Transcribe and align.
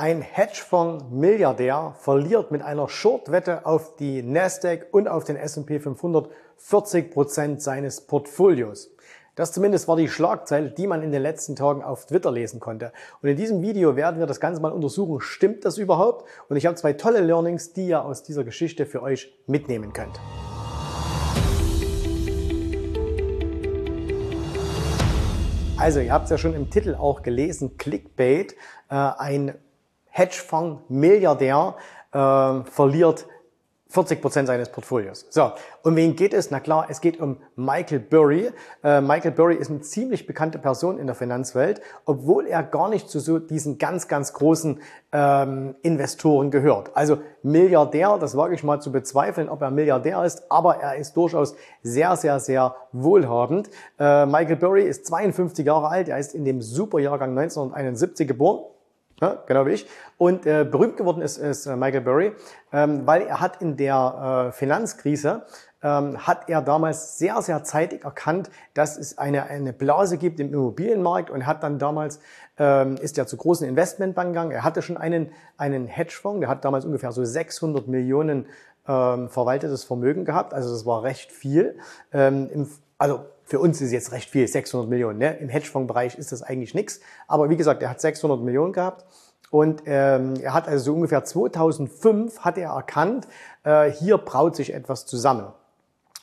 Ein 0.00 0.22
Hedgefonds-Milliardär 0.22 1.92
verliert 1.98 2.52
mit 2.52 2.62
einer 2.62 2.88
Short-Wette 2.88 3.66
auf 3.66 3.96
die 3.96 4.22
Nasdaq 4.22 4.86
und 4.92 5.08
auf 5.08 5.24
den 5.24 5.34
S&P 5.34 5.80
500 5.80 6.30
40 6.56 7.10
Prozent 7.10 7.60
seines 7.60 8.02
Portfolios. 8.02 8.92
Das 9.34 9.50
zumindest 9.50 9.88
war 9.88 9.96
die 9.96 10.06
Schlagzeile, 10.06 10.70
die 10.70 10.86
man 10.86 11.02
in 11.02 11.10
den 11.10 11.20
letzten 11.20 11.56
Tagen 11.56 11.82
auf 11.82 12.06
Twitter 12.06 12.30
lesen 12.30 12.60
konnte. 12.60 12.92
Und 13.22 13.28
in 13.28 13.36
diesem 13.36 13.60
Video 13.60 13.96
werden 13.96 14.20
wir 14.20 14.26
das 14.26 14.38
Ganze 14.38 14.62
mal 14.62 14.70
untersuchen, 14.70 15.20
stimmt 15.20 15.64
das 15.64 15.78
überhaupt? 15.78 16.28
Und 16.48 16.56
ich 16.56 16.66
habe 16.66 16.76
zwei 16.76 16.92
tolle 16.92 17.18
Learnings, 17.18 17.72
die 17.72 17.88
ihr 17.88 18.04
aus 18.04 18.22
dieser 18.22 18.44
Geschichte 18.44 18.86
für 18.86 19.02
euch 19.02 19.36
mitnehmen 19.48 19.92
könnt. 19.92 20.20
Also, 25.76 25.98
ihr 25.98 26.12
habt 26.12 26.26
es 26.26 26.30
ja 26.30 26.38
schon 26.38 26.54
im 26.54 26.70
Titel 26.70 26.94
auch 26.94 27.22
gelesen, 27.22 27.78
Clickbait, 27.78 28.52
äh, 28.90 28.94
ein 28.94 29.54
Hedgefonds-Milliardär 30.10 31.76
äh, 32.12 32.60
verliert 32.64 33.26
40 33.90 34.20
Prozent 34.20 34.48
seines 34.48 34.68
Portfolios. 34.68 35.26
So, 35.30 35.52
um 35.82 35.96
wen 35.96 36.14
geht 36.14 36.34
es? 36.34 36.50
Na 36.50 36.60
klar, 36.60 36.86
es 36.90 37.00
geht 37.00 37.18
um 37.20 37.38
Michael 37.56 38.00
Burry. 38.00 38.50
Äh, 38.84 39.00
Michael 39.00 39.30
Burry 39.30 39.54
ist 39.54 39.70
eine 39.70 39.80
ziemlich 39.80 40.26
bekannte 40.26 40.58
Person 40.58 40.98
in 40.98 41.06
der 41.06 41.16
Finanzwelt, 41.16 41.80
obwohl 42.04 42.46
er 42.46 42.62
gar 42.62 42.90
nicht 42.90 43.08
zu 43.08 43.18
so 43.18 43.38
diesen 43.38 43.78
ganz, 43.78 44.06
ganz 44.06 44.34
großen 44.34 44.80
ähm, 45.12 45.74
Investoren 45.80 46.50
gehört. 46.50 46.90
Also 46.94 47.18
Milliardär, 47.42 48.18
das 48.18 48.36
wage 48.36 48.54
ich 48.54 48.62
mal 48.62 48.78
zu 48.82 48.92
bezweifeln, 48.92 49.48
ob 49.48 49.62
er 49.62 49.70
Milliardär 49.70 50.22
ist, 50.22 50.50
aber 50.50 50.76
er 50.76 50.96
ist 50.96 51.16
durchaus 51.16 51.54
sehr, 51.82 52.14
sehr, 52.16 52.40
sehr 52.40 52.76
wohlhabend. 52.92 53.70
Äh, 53.98 54.26
Michael 54.26 54.56
Burry 54.56 54.82
ist 54.82 55.06
52 55.06 55.64
Jahre 55.64 55.88
alt, 55.88 56.08
er 56.10 56.18
ist 56.18 56.34
in 56.34 56.44
dem 56.44 56.60
Superjahrgang 56.60 57.30
1971 57.30 58.28
geboren. 58.28 58.66
Ja, 59.20 59.36
genau 59.46 59.66
wie 59.66 59.72
ich. 59.72 59.86
Und 60.16 60.46
äh, 60.46 60.64
berühmt 60.64 60.96
geworden 60.96 61.22
ist, 61.22 61.38
ist 61.38 61.66
äh, 61.66 61.74
Michael 61.74 62.02
Burry, 62.02 62.32
ähm, 62.72 63.04
weil 63.04 63.22
er 63.22 63.40
hat 63.40 63.60
in 63.60 63.76
der 63.76 64.48
äh, 64.48 64.52
Finanzkrise 64.52 65.42
ähm, 65.82 66.26
hat 66.26 66.48
er 66.48 66.62
damals 66.62 67.18
sehr, 67.18 67.40
sehr 67.42 67.64
zeitig 67.64 68.04
erkannt, 68.04 68.50
dass 68.74 68.96
es 68.96 69.18
eine, 69.18 69.44
eine 69.44 69.72
Blase 69.72 70.18
gibt 70.18 70.38
im 70.40 70.52
Immobilienmarkt 70.52 71.30
und 71.30 71.46
hat 71.46 71.62
dann 71.62 71.78
damals, 71.78 72.20
ähm, 72.58 72.96
ist 72.96 73.18
er 73.18 73.26
zu 73.26 73.36
großen 73.36 73.66
Investmentbanken 73.68 74.34
gegangen. 74.34 74.52
Er 74.52 74.64
hatte 74.64 74.82
schon 74.82 74.96
einen, 74.96 75.30
einen 75.56 75.86
Hedgefonds, 75.86 76.40
der 76.40 76.48
hat 76.48 76.64
damals 76.64 76.84
ungefähr 76.84 77.12
so 77.12 77.24
600 77.24 77.88
Millionen 77.88 78.46
ähm, 78.86 79.28
verwaltetes 79.28 79.84
Vermögen 79.84 80.24
gehabt. 80.24 80.54
Also 80.54 80.70
das 80.70 80.86
war 80.86 81.02
recht 81.02 81.30
viel. 81.32 81.76
Ähm, 82.12 82.48
im, 82.52 82.68
also 82.98 83.26
für 83.48 83.58
uns 83.58 83.80
ist 83.80 83.92
jetzt 83.92 84.12
recht 84.12 84.28
viel, 84.28 84.46
600 84.46 84.90
Millionen. 84.90 85.18
Ne? 85.18 85.38
Im 85.38 85.48
Hedgefonds-Bereich 85.48 86.18
ist 86.18 86.32
das 86.32 86.42
eigentlich 86.42 86.74
nichts. 86.74 87.00
Aber 87.26 87.48
wie 87.48 87.56
gesagt, 87.56 87.82
er 87.82 87.88
hat 87.88 87.98
600 87.98 88.42
Millionen 88.42 88.74
gehabt. 88.74 89.06
Und 89.50 89.84
ähm, 89.86 90.34
er 90.42 90.52
hat 90.52 90.68
also 90.68 90.84
so 90.84 90.94
ungefähr 90.94 91.24
2005 91.24 92.40
hat 92.40 92.58
er 92.58 92.72
erkannt, 92.72 93.26
äh, 93.64 93.90
hier 93.90 94.18
braut 94.18 94.54
sich 94.54 94.74
etwas 94.74 95.06
zusammen. 95.06 95.46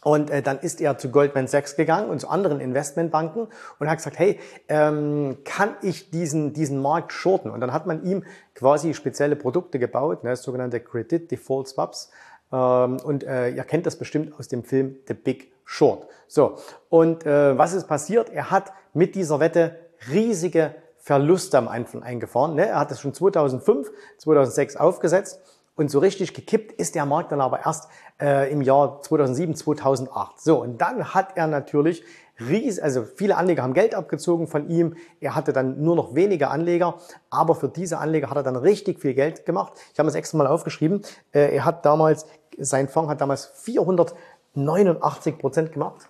Und 0.03 0.29
äh, 0.29 0.43
dann 0.43 0.59
ist 0.59 0.81
er 0.81 0.99
zu 0.99 1.09
Goldman 1.09 1.47
Sachs 1.47 1.75
gegangen 1.75 2.11
und 2.11 2.19
zu 2.21 2.29
anderen 2.29 2.59
Investmentbanken 2.59 3.47
und 3.79 3.89
hat 3.89 3.97
gesagt, 3.97 4.19
hey, 4.19 4.39
ähm, 4.69 5.37
kann 5.45 5.75
ich 5.81 6.11
diesen, 6.11 6.53
diesen 6.53 6.79
Markt 6.79 7.11
shorten? 7.11 7.49
Und 7.49 7.59
dann 7.59 7.73
hat 7.73 7.87
man 7.87 8.03
ihm 8.03 8.23
quasi 8.53 8.93
spezielle 8.93 9.35
Produkte 9.35 9.79
gebaut, 9.79 10.23
ne, 10.23 10.35
sogenannte 10.35 10.79
Credit 10.79 11.31
Default 11.31 11.69
Swaps. 11.69 12.11
Ähm, 12.53 12.97
und 13.03 13.23
äh, 13.23 13.49
ihr 13.49 13.63
kennt 13.63 13.87
das 13.87 13.95
bestimmt 13.95 14.37
aus 14.37 14.47
dem 14.47 14.63
Film 14.63 14.97
The 15.07 15.15
Big 15.15 15.54
Short. 15.65 16.07
So, 16.27 16.57
und 16.89 17.25
äh, 17.25 17.57
was 17.57 17.73
ist 17.73 17.87
passiert? 17.87 18.29
Er 18.29 18.51
hat 18.51 18.71
mit 18.93 19.15
dieser 19.15 19.39
Wette 19.39 19.79
riesige 20.09 20.75
Verluste 20.97 21.57
am 21.57 21.67
Anfang 21.67 22.01
eingefahren. 22.01 22.55
Ne? 22.55 22.67
Er 22.67 22.79
hat 22.79 22.91
es 22.91 22.99
schon 22.99 23.13
2005, 23.13 23.91
2006 24.17 24.77
aufgesetzt 24.77 25.39
und 25.75 25.91
so 25.91 25.99
richtig 25.99 26.33
gekippt 26.33 26.71
ist 26.71 26.95
der 26.95 27.05
Markt 27.05 27.31
dann 27.31 27.41
aber 27.41 27.65
erst 27.65 27.89
äh, 28.19 28.51
im 28.51 28.61
Jahr 28.61 29.01
2007, 29.01 29.55
2008. 29.55 30.39
So, 30.39 30.61
und 30.61 30.79
dann 30.79 31.13
hat 31.13 31.35
er 31.35 31.47
natürlich 31.47 32.03
ries, 32.39 32.79
also 32.79 33.03
viele 33.03 33.37
Anleger 33.37 33.63
haben 33.63 33.73
Geld 33.73 33.93
abgezogen 33.93 34.47
von 34.47 34.69
ihm. 34.69 34.95
Er 35.19 35.35
hatte 35.35 35.53
dann 35.53 35.81
nur 35.83 35.95
noch 35.95 36.15
wenige 36.15 36.49
Anleger, 36.49 36.95
aber 37.29 37.55
für 37.55 37.69
diese 37.69 37.97
Anleger 37.97 38.29
hat 38.29 38.37
er 38.37 38.43
dann 38.43 38.55
richtig 38.55 38.99
viel 38.99 39.13
Geld 39.13 39.45
gemacht. 39.45 39.73
Ich 39.93 39.99
habe 39.99 40.09
es 40.09 40.15
extra 40.15 40.37
mal 40.37 40.47
aufgeschrieben. 40.47 41.01
Äh, 41.33 41.55
er 41.55 41.65
hat 41.65 41.85
damals, 41.85 42.25
sein 42.57 42.87
Fonds 42.87 43.09
hat 43.09 43.21
damals 43.21 43.51
489 44.55 45.37
Prozent 45.37 45.71
gemacht. 45.73 46.09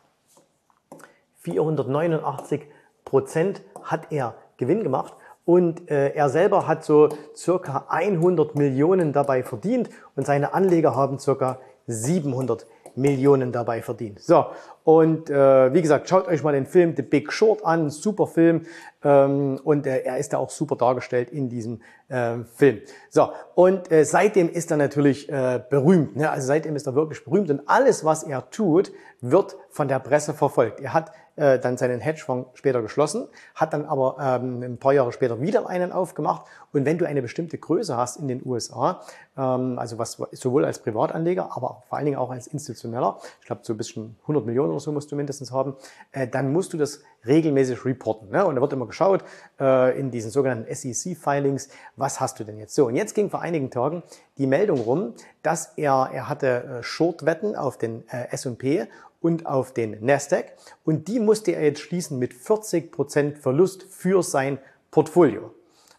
489 1.41 2.61
Prozent 3.03 3.61
hat 3.83 4.11
er 4.11 4.35
Gewinn 4.57 4.83
gemacht 4.83 5.13
und 5.45 5.89
äh, 5.91 6.13
er 6.13 6.29
selber 6.29 6.67
hat 6.67 6.83
so 6.83 7.09
circa 7.35 7.85
100 7.89 8.55
Millionen 8.55 9.13
dabei 9.13 9.43
verdient 9.43 9.89
und 10.15 10.25
seine 10.25 10.53
Anleger 10.53 10.95
haben 10.95 11.19
circa 11.19 11.59
700 11.87 12.65
Millionen 12.95 13.51
dabei 13.51 13.81
verdient. 13.81 14.19
So, 14.21 14.45
und 14.85 15.31
äh, 15.31 15.73
wie 15.73 15.81
gesagt, 15.81 16.07
schaut 16.07 16.27
euch 16.27 16.43
mal 16.43 16.51
den 16.51 16.67
Film 16.67 16.93
The 16.95 17.01
Big 17.01 17.33
Short 17.33 17.65
an, 17.65 17.89
super 17.89 18.27
Film. 18.27 18.67
Ähm, 19.03 19.59
und 19.63 19.87
äh, 19.87 20.01
er 20.01 20.19
ist 20.19 20.31
da 20.31 20.37
auch 20.37 20.51
super 20.51 20.75
dargestellt 20.75 21.31
in 21.31 21.49
diesem 21.49 21.81
äh, 22.07 22.43
Film. 22.53 22.81
So, 23.09 23.31
und 23.55 23.91
äh, 23.91 24.05
seitdem 24.05 24.47
ist 24.47 24.69
er 24.69 24.77
natürlich 24.77 25.27
äh, 25.27 25.59
berühmt. 25.71 26.15
Ne? 26.15 26.29
Also 26.29 26.45
seitdem 26.45 26.75
ist 26.75 26.85
er 26.85 26.93
wirklich 26.93 27.23
berühmt. 27.23 27.49
Und 27.49 27.67
alles, 27.67 28.05
was 28.05 28.21
er 28.21 28.51
tut, 28.51 28.91
wird 29.21 29.57
von 29.71 29.87
der 29.87 29.97
Presse 29.97 30.35
verfolgt. 30.35 30.79
Er 30.81 30.93
hat 30.93 31.11
äh, 31.35 31.59
dann 31.59 31.77
seinen 31.77 31.99
Hedgefonds 31.99 32.51
später 32.53 32.81
geschlossen, 32.81 33.27
hat 33.55 33.73
dann 33.73 33.85
aber 33.85 34.17
ähm, 34.19 34.61
ein 34.63 34.77
paar 34.77 34.93
Jahre 34.93 35.11
später 35.11 35.41
wieder 35.41 35.67
einen 35.67 35.91
aufgemacht. 35.91 36.45
Und 36.71 36.85
wenn 36.85 36.97
du 36.97 37.05
eine 37.05 37.21
bestimmte 37.21 37.57
Größe 37.57 37.97
hast 37.97 38.17
in 38.17 38.27
den 38.27 38.41
USA, 38.45 39.01
ähm, 39.37 39.77
also 39.77 39.97
was 39.97 40.17
sowohl 40.31 40.63
als 40.65 40.79
Privatanleger, 40.79 41.49
aber 41.55 41.83
vor 41.87 41.97
allen 41.97 42.05
Dingen 42.05 42.17
auch 42.17 42.31
als 42.31 42.47
institutioneller, 42.47 43.19
ich 43.41 43.47
glaube 43.47 43.61
so 43.63 43.73
ein 43.73 43.77
bisschen 43.77 44.15
100 44.21 44.45
Millionen 44.45 44.71
oder 44.75 44.83
so 44.83 44.91
musst 44.91 45.11
du 45.11 45.15
mindestens 45.15 45.51
haben, 45.51 45.75
äh, 46.11 46.27
dann 46.27 46.51
musst 46.51 46.73
du 46.73 46.77
das 46.77 47.01
regelmäßig 47.25 47.85
reporten. 47.85 48.29
Ne? 48.29 48.45
Und 48.45 48.55
da 48.55 48.61
wird 48.61 48.73
immer 48.73 48.85
geschaut 48.85 49.23
äh, 49.59 49.99
in 49.99 50.11
diesen 50.11 50.31
sogenannten 50.31 50.73
SEC-Filings, 50.73 51.69
was 51.95 52.19
hast 52.19 52.39
du 52.39 52.43
denn 52.43 52.59
jetzt? 52.59 52.75
So, 52.75 52.87
und 52.87 52.95
jetzt 52.95 53.15
ging 53.15 53.29
vor 53.29 53.41
einigen 53.41 53.71
Tagen 53.71 54.03
die 54.37 54.47
Meldung 54.47 54.79
rum, 54.79 55.13
dass 55.41 55.73
er, 55.77 56.09
er 56.13 56.29
hatte 56.29 56.47
äh, 56.47 56.83
Short-Wetten 56.83 57.55
auf 57.55 57.77
den 57.77 58.07
äh, 58.09 58.27
S&P 58.31 58.87
und 59.21 59.47
auf 59.47 59.73
den 59.73 60.05
Nasdaq 60.05 60.53
und 60.83 61.07
die 61.07 61.19
musste 61.19 61.51
er 61.51 61.63
jetzt 61.63 61.81
schließen 61.81 62.19
mit 62.19 62.33
40% 62.33 63.37
Verlust 63.37 63.83
für 63.83 64.21
sein 64.21 64.59
Portfolio. 64.91 65.51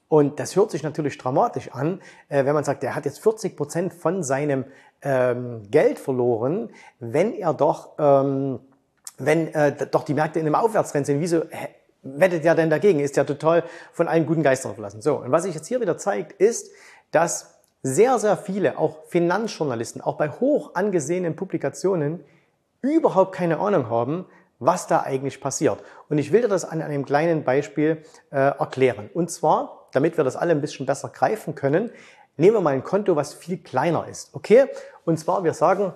Und 0.09 0.39
das 0.39 0.55
hört 0.55 0.71
sich 0.71 0.85
natürlich 0.85 1.19
dramatisch 1.19 1.73
an, 1.73 2.01
äh, 2.29 2.45
wenn 2.45 2.55
man 2.55 2.63
sagt, 2.63 2.85
er 2.85 2.95
hat 2.95 3.05
jetzt 3.05 3.21
40 3.21 3.57
Prozent 3.57 3.93
von 3.93 4.23
seinem 4.23 4.65
ähm, 5.03 5.63
Geld 5.71 5.99
verloren, 5.99 6.71
wenn 6.99 7.35
er 7.35 7.55
doch, 7.55 7.91
ähm, 7.99 8.61
wenn 9.19 9.53
äh, 9.55 9.87
doch 9.91 10.05
die 10.05 10.15
Märkte 10.15 10.39
in 10.39 10.47
einem 10.47 10.55
Aufwärtstrend 10.55 11.07
sind. 11.07 11.21
Wieso 11.21 11.43
wettet 12.03 12.45
er 12.45 12.55
denn 12.55 12.71
dagegen? 12.71 13.01
Ist 13.01 13.17
ja 13.17 13.25
total 13.25 13.65
von 13.93 14.09
allen 14.09 14.27
guten 14.27 14.43
Geistern 14.43 14.75
verlassen. 14.75 15.03
So, 15.03 15.17
und 15.17 15.33
was 15.33 15.45
sich 15.45 15.55
jetzt 15.55 15.67
hier 15.67 15.81
wieder 15.81 15.99
zeigt, 15.99 16.33
ist, 16.33 16.71
dass 17.11 17.55
sehr, 17.83 18.19
sehr 18.19 18.37
viele, 18.37 18.79
auch 18.79 19.05
Finanzjournalisten, 19.07 20.01
auch 20.01 20.17
bei 20.17 20.29
hoch 20.29 20.75
angesehenen 20.75 21.37
Publikationen, 21.37 22.25
überhaupt 22.83 23.35
keine 23.35 23.59
Ahnung 23.59 23.89
haben, 23.89 24.27
was 24.59 24.87
da 24.87 25.03
eigentlich 25.03 25.41
passiert. 25.41 25.79
Und 26.09 26.19
ich 26.19 26.33
will 26.33 26.43
dir 26.43 26.49
das 26.49 26.65
an 26.65 26.83
einem 26.83 27.05
kleinen 27.05 27.45
Beispiel 27.45 28.03
äh, 28.31 28.37
erklären. 28.37 29.11
Und 29.13 29.31
zwar 29.31 29.87
damit 29.97 30.19
wir 30.19 30.25
das 30.25 30.37
alle 30.37 30.53
ein 30.53 30.61
bisschen 30.61 30.85
besser 30.85 31.09
greifen 31.09 31.55
können, 31.55 31.91
nehmen 32.37 32.57
wir 32.57 32.61
mal 32.61 32.75
ein 32.75 32.85
Konto, 32.85 33.17
was 33.17 33.35
viel 33.35 33.59
kleiner 33.59 34.07
ist. 34.09 34.35
Okay? 34.35 34.67
Und 35.05 35.19
zwar, 35.19 35.45
wir 35.45 35.55
sagen, 35.55 35.93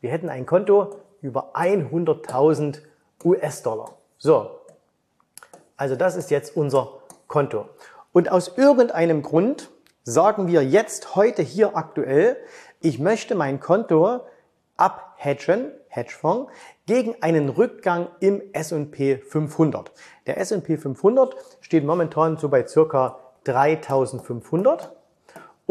wir 0.00 0.10
hätten 0.10 0.28
ein 0.28 0.46
Konto 0.46 0.96
über 1.20 1.54
100.000 1.54 2.80
US-Dollar. 3.24 3.94
So. 4.18 4.58
Also 5.76 5.96
das 5.96 6.16
ist 6.16 6.30
jetzt 6.30 6.56
unser 6.56 7.00
Konto. 7.28 7.68
Und 8.12 8.30
aus 8.30 8.56
irgendeinem 8.56 9.22
Grund 9.22 9.70
sagen 10.04 10.48
wir 10.48 10.64
jetzt 10.64 11.16
heute 11.16 11.42
hier 11.42 11.76
aktuell, 11.76 12.36
ich 12.80 12.98
möchte 12.98 13.34
mein 13.34 13.60
Konto 13.60 14.20
abhedgen, 14.76 15.70
Hedgefonds, 15.88 16.50
gegen 16.86 17.14
einen 17.22 17.48
Rückgang 17.48 18.08
im 18.20 18.42
S&P 18.52 19.18
500. 19.18 19.92
Der 20.26 20.38
S&P 20.38 20.76
500 20.76 21.36
steht 21.60 21.84
momentan 21.84 22.36
so 22.36 22.48
bei 22.48 22.66
circa 22.66 23.18
3500 23.44 24.92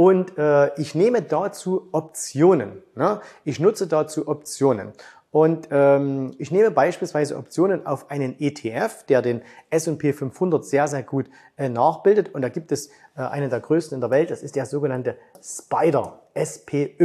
und 0.01 0.35
äh, 0.35 0.73
ich 0.81 0.95
nehme 0.95 1.21
dazu 1.21 1.89
Optionen. 1.91 2.81
Ne? 2.95 3.21
Ich 3.43 3.59
nutze 3.59 3.85
dazu 3.85 4.27
Optionen. 4.27 4.93
Und 5.29 5.67
ähm, 5.69 6.33
ich 6.39 6.49
nehme 6.49 6.71
beispielsweise 6.71 7.37
Optionen 7.37 7.85
auf 7.85 8.09
einen 8.09 8.35
ETF, 8.39 9.03
der 9.03 9.21
den 9.21 9.43
S&P 9.69 10.11
500 10.11 10.65
sehr, 10.65 10.87
sehr 10.87 11.03
gut 11.03 11.27
äh, 11.55 11.69
nachbildet. 11.69 12.33
Und 12.33 12.41
da 12.41 12.49
gibt 12.49 12.71
es 12.71 12.87
äh, 13.15 13.21
einen 13.21 13.51
der 13.51 13.59
größten 13.59 13.95
in 13.95 14.01
der 14.01 14.09
Welt, 14.09 14.31
das 14.31 14.41
ist 14.41 14.55
der 14.55 14.65
sogenannte 14.65 15.17
Spider, 15.39 16.19
SPY. 16.35 16.97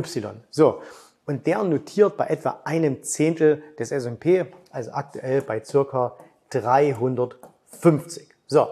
So, 0.48 0.80
und 1.26 1.46
der 1.46 1.62
notiert 1.64 2.16
bei 2.16 2.28
etwa 2.28 2.62
einem 2.64 3.02
Zehntel 3.02 3.62
des 3.78 3.92
S&P, 3.92 4.46
also 4.70 4.92
aktuell 4.92 5.42
bei 5.42 5.62
circa 5.62 6.16
350. 6.48 8.26
So, 8.46 8.68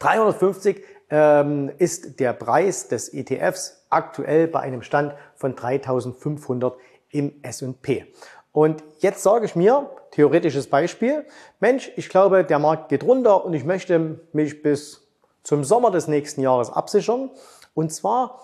350 0.00 0.76
ähm, 0.76 0.82
ist 1.12 2.20
der 2.20 2.32
Preis 2.32 2.88
des 2.88 3.12
ETFs 3.12 3.84
aktuell 3.90 4.48
bei 4.48 4.60
einem 4.60 4.80
Stand 4.80 5.14
von 5.34 5.54
3500 5.54 6.74
im 7.10 7.34
S&P. 7.42 8.06
Und 8.52 8.82
jetzt 9.00 9.22
sage 9.22 9.44
ich 9.44 9.54
mir, 9.54 9.90
theoretisches 10.12 10.68
Beispiel, 10.68 11.26
Mensch, 11.60 11.90
ich 11.96 12.08
glaube, 12.08 12.44
der 12.44 12.58
Markt 12.58 12.88
geht 12.88 13.04
runter 13.04 13.44
und 13.44 13.52
ich 13.52 13.64
möchte 13.64 14.20
mich 14.32 14.62
bis 14.62 15.06
zum 15.42 15.64
Sommer 15.64 15.90
des 15.90 16.08
nächsten 16.08 16.40
Jahres 16.40 16.70
absichern. 16.70 17.30
Und 17.74 17.92
zwar, 17.92 18.40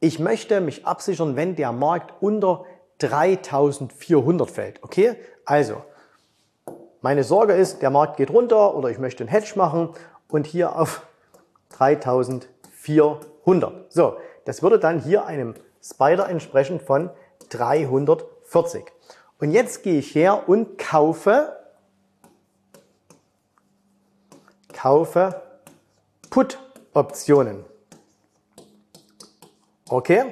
ich 0.00 0.18
möchte 0.18 0.60
mich 0.60 0.86
absichern, 0.86 1.36
wenn 1.36 1.56
der 1.56 1.72
Markt 1.72 2.12
unter 2.20 2.64
3400 2.98 4.50
fällt. 4.50 4.82
Okay? 4.82 5.16
Also, 5.44 5.82
meine 7.00 7.24
Sorge 7.24 7.54
ist, 7.54 7.80
der 7.82 7.90
Markt 7.90 8.16
geht 8.18 8.30
runter 8.30 8.74
oder 8.74 8.90
ich 8.90 8.98
möchte 8.98 9.22
einen 9.22 9.30
Hedge 9.30 9.52
machen 9.56 9.94
und 10.28 10.46
hier 10.46 10.76
auf 10.76 11.06
3400. 11.82 13.92
So, 13.92 14.16
das 14.44 14.62
würde 14.62 14.78
dann 14.78 15.00
hier 15.00 15.26
einem 15.26 15.54
Spider 15.82 16.28
entsprechen 16.28 16.80
von 16.80 17.10
340. 17.50 18.84
Und 19.40 19.50
jetzt 19.50 19.82
gehe 19.82 19.98
ich 19.98 20.14
her 20.14 20.48
und 20.48 20.78
kaufe, 20.78 21.56
kaufe 24.72 25.42
Put-Optionen. 26.30 27.64
Okay? 29.88 30.26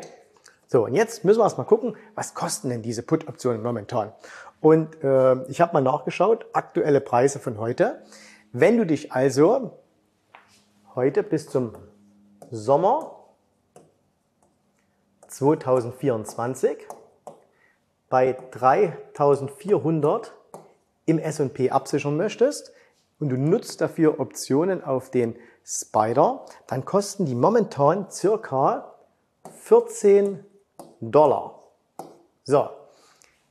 So, 0.69 0.85
und 0.85 0.95
jetzt 0.95 1.25
müssen 1.25 1.41
wir 1.41 1.45
erstmal 1.45 1.67
gucken, 1.67 1.97
was 2.15 2.35
kosten 2.35 2.69
denn 2.69 2.83
diese 2.83 3.03
Put-Optionen 3.03 3.61
momentan? 3.61 4.13
Und 4.61 5.03
äh, 5.03 5.43
ich 5.49 5.61
habe 5.61 5.73
mal 5.73 5.81
nachgeschaut, 5.81 6.47
aktuelle 6.53 7.01
Preise 7.01 7.41
von 7.41 7.59
heute. 7.59 8.03
Wenn 8.53 8.77
du 8.77 8.87
dich 8.87 9.13
also 9.13 9.80
heute 10.97 11.23
bis 11.23 11.49
zum 11.49 11.73
Sommer 12.51 13.17
2024 15.29 16.79
bei 18.09 18.37
3400 18.51 20.33
im 21.07 21.19
S&P 21.21 21.71
absichern 21.71 22.17
möchtest 22.17 22.73
und 23.21 23.29
du 23.29 23.37
nutzt 23.37 23.81
dafür 23.81 24.19
Optionen 24.19 24.83
auf 24.83 25.11
den 25.11 25.37
Spider, 25.65 26.45
dann 26.67 26.85
kosten 26.85 27.25
die 27.25 27.37
momentan 27.37 28.11
circa 28.11 28.95
14 29.63 30.45
Dollar. 31.01 31.61
So, 32.43 32.69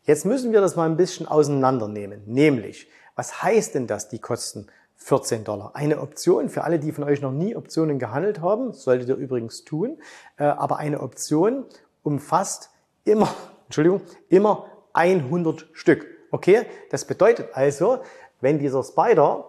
jetzt 0.03 0.25
müssen 0.25 0.51
wir 0.51 0.59
das 0.59 0.75
mal 0.75 0.89
ein 0.89 0.97
bisschen 0.97 1.25
auseinandernehmen. 1.25 2.23
Nämlich, 2.25 2.89
was 3.15 3.41
heißt 3.41 3.75
denn 3.75 3.87
das, 3.87 4.09
die 4.09 4.19
kosten 4.19 4.67
14 4.99 5.43
Dollar? 5.43 5.71
Eine 5.73 5.99
Option 5.99 6.49
für 6.49 6.63
alle, 6.63 6.79
die 6.79 6.91
von 6.91 7.03
euch 7.03 7.21
noch 7.21 7.31
nie 7.31 7.55
Optionen 7.55 7.99
gehandelt 7.99 8.41
haben, 8.41 8.73
solltet 8.73 9.09
ihr 9.09 9.15
übrigens 9.15 9.65
tun, 9.65 9.97
äh, 10.37 10.43
aber 10.43 10.77
eine 10.77 11.01
Option 11.01 11.65
umfasst 12.03 12.69
immer 13.03 13.29
Entschuldigung, 13.65 14.01
immer 14.29 14.65
100 14.93 15.67
Stück. 15.73 16.07
Okay? 16.31 16.65
Das 16.89 17.05
bedeutet 17.05 17.49
also, 17.53 17.99
wenn 18.41 18.57
dieser 18.57 18.83
Spider 18.83 19.45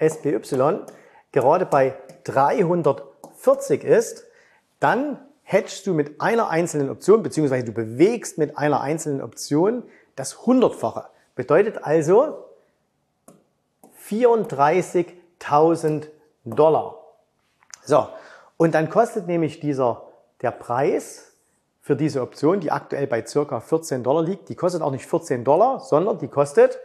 SPY 0.00 0.40
gerade 1.30 1.66
bei 1.66 1.94
340 2.24 3.84
ist, 3.84 4.24
dann 4.80 5.18
hedgst 5.42 5.86
du 5.86 5.92
mit 5.92 6.20
einer 6.22 6.48
einzelnen 6.48 6.88
Option, 6.88 7.22
beziehungsweise 7.22 7.66
du 7.66 7.72
bewegst 7.72 8.38
mit 8.38 8.56
einer 8.56 8.80
einzelnen 8.80 9.20
Option 9.20 9.82
das 10.16 10.46
Hundertfache. 10.46 11.04
Bedeutet 11.34 11.84
also 11.84 12.44
34.000 14.08 16.06
Dollar. 16.44 16.98
So. 17.84 18.08
Und 18.56 18.74
dann 18.74 18.90
kostet 18.90 19.26
nämlich 19.26 19.60
dieser, 19.60 20.02
der 20.40 20.52
Preis 20.52 21.32
für 21.80 21.96
diese 21.96 22.22
Option, 22.22 22.60
die 22.60 22.70
aktuell 22.70 23.06
bei 23.06 23.26
circa 23.26 23.60
14 23.60 24.04
Dollar 24.04 24.22
liegt. 24.22 24.48
Die 24.48 24.54
kostet 24.54 24.82
auch 24.82 24.92
nicht 24.92 25.06
14 25.06 25.44
Dollar, 25.44 25.80
sondern 25.80 26.18
die 26.18 26.28
kostet 26.28 26.78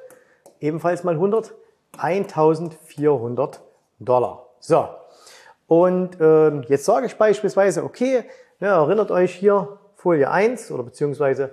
ebenfalls 0.60 1.04
mal 1.04 1.14
100, 1.14 1.54
1400 1.98 3.62
Dollar. 4.00 4.48
So. 4.60 4.88
Und 5.68 6.20
äh, 6.20 6.62
jetzt 6.62 6.86
sage 6.86 7.06
ich 7.06 7.16
beispielsweise, 7.18 7.84
okay, 7.84 8.24
ja, 8.60 8.82
erinnert 8.82 9.12
euch 9.12 9.36
hier 9.36 9.78
Folie 9.96 10.32
1 10.32 10.72
oder 10.72 10.84
beziehungsweise 10.84 11.52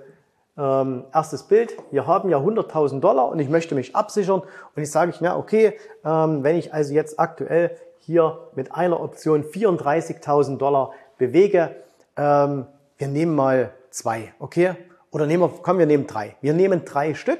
ähm, 0.57 1.03
erstes 1.13 1.43
Bild, 1.43 1.75
wir 1.91 2.07
haben 2.07 2.29
ja 2.29 2.37
100.000 2.37 2.99
Dollar 2.99 3.27
und 3.27 3.39
ich 3.39 3.49
möchte 3.49 3.75
mich 3.75 3.95
absichern 3.95 4.41
und 4.75 4.81
ich 4.81 4.89
sage 4.91 5.11
ich, 5.11 5.21
na 5.21 5.37
okay, 5.37 5.77
ähm, 6.03 6.43
wenn 6.43 6.55
ich 6.55 6.73
also 6.73 6.93
jetzt 6.93 7.19
aktuell 7.19 7.77
hier 7.99 8.37
mit 8.55 8.73
einer 8.73 8.99
Option 9.01 9.43
34.000 9.43 10.57
Dollar 10.57 10.91
bewege, 11.17 11.75
ähm, 12.15 12.65
wir 12.97 13.07
nehmen 13.07 13.35
mal 13.35 13.71
zwei, 13.89 14.33
okay? 14.39 14.75
Oder 15.11 15.27
nehmen 15.27 15.43
wir, 15.43 15.51
komm, 15.61 15.77
wir 15.77 15.85
nehmen 15.85 16.07
drei. 16.07 16.35
Wir 16.41 16.53
nehmen 16.53 16.85
drei 16.85 17.13
Stück. 17.13 17.39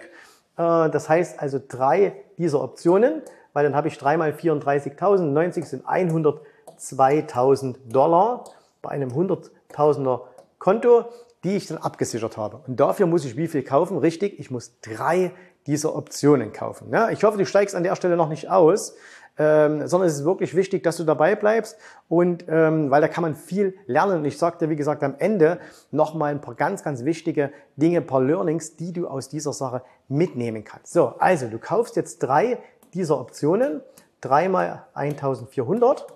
Äh, 0.57 0.89
das 0.89 1.09
heißt 1.09 1.39
also 1.39 1.59
drei 1.65 2.13
dieser 2.37 2.61
Optionen, 2.61 3.21
weil 3.53 3.63
dann 3.63 3.75
habe 3.75 3.87
ich 3.87 3.97
drei 3.97 4.17
mal 4.17 4.31
34.000, 4.31 5.21
90 5.21 5.65
sind 5.65 5.85
102.000 5.85 7.75
Dollar 7.89 8.43
bei 8.81 8.89
einem 8.89 9.11
100.000er 9.11 10.21
Konto, 10.59 11.05
die 11.45 11.55
ich 11.55 11.67
dann 11.67 11.77
abgesichert 11.77 12.35
habe. 12.35 12.59
Und 12.67 12.79
dafür 12.79 13.05
muss 13.07 13.23
ich 13.23 13.37
wie 13.37 13.47
viel 13.47 13.63
kaufen? 13.63 13.97
Richtig, 13.97 14.39
ich 14.39 14.51
muss 14.51 14.73
drei 14.81 15.31
dieser 15.67 15.95
Optionen 15.95 16.51
kaufen. 16.51 16.89
Ja, 16.91 17.09
ich 17.09 17.23
hoffe, 17.23 17.37
du 17.37 17.45
steigst 17.45 17.75
an 17.75 17.83
der 17.83 17.95
Stelle 17.95 18.17
noch 18.17 18.29
nicht 18.29 18.49
aus 18.49 18.95
ähm, 19.37 19.87
sondern 19.87 20.07
es 20.07 20.15
ist 20.15 20.25
wirklich 20.25 20.55
wichtig, 20.55 20.83
dass 20.83 20.97
du 20.97 21.03
dabei 21.03 21.35
bleibst 21.35 21.77
und 22.07 22.45
ähm, 22.47 22.89
weil 22.89 23.01
da 23.01 23.07
kann 23.07 23.21
man 23.21 23.35
viel 23.35 23.75
lernen. 23.85 24.19
Und 24.19 24.25
ich 24.25 24.37
sagte, 24.37 24.69
wie 24.69 24.75
gesagt, 24.75 25.03
am 25.03 25.15
Ende 25.17 25.59
nochmal 25.91 26.31
ein 26.31 26.41
paar 26.41 26.55
ganz, 26.55 26.83
ganz 26.83 27.03
wichtige 27.03 27.51
Dinge, 27.75 27.97
ein 27.97 28.07
paar 28.07 28.21
Learnings, 28.21 28.77
die 28.77 28.93
du 28.93 29.07
aus 29.07 29.27
dieser 29.27 29.53
Sache 29.53 29.81
mitnehmen 30.07 30.63
kannst. 30.63 30.93
So, 30.93 31.15
also 31.19 31.47
du 31.47 31.59
kaufst 31.59 31.95
jetzt 31.95 32.19
drei 32.19 32.59
dieser 32.93 33.19
Optionen, 33.19 33.81
dreimal 34.21 34.85
1400 34.93 36.07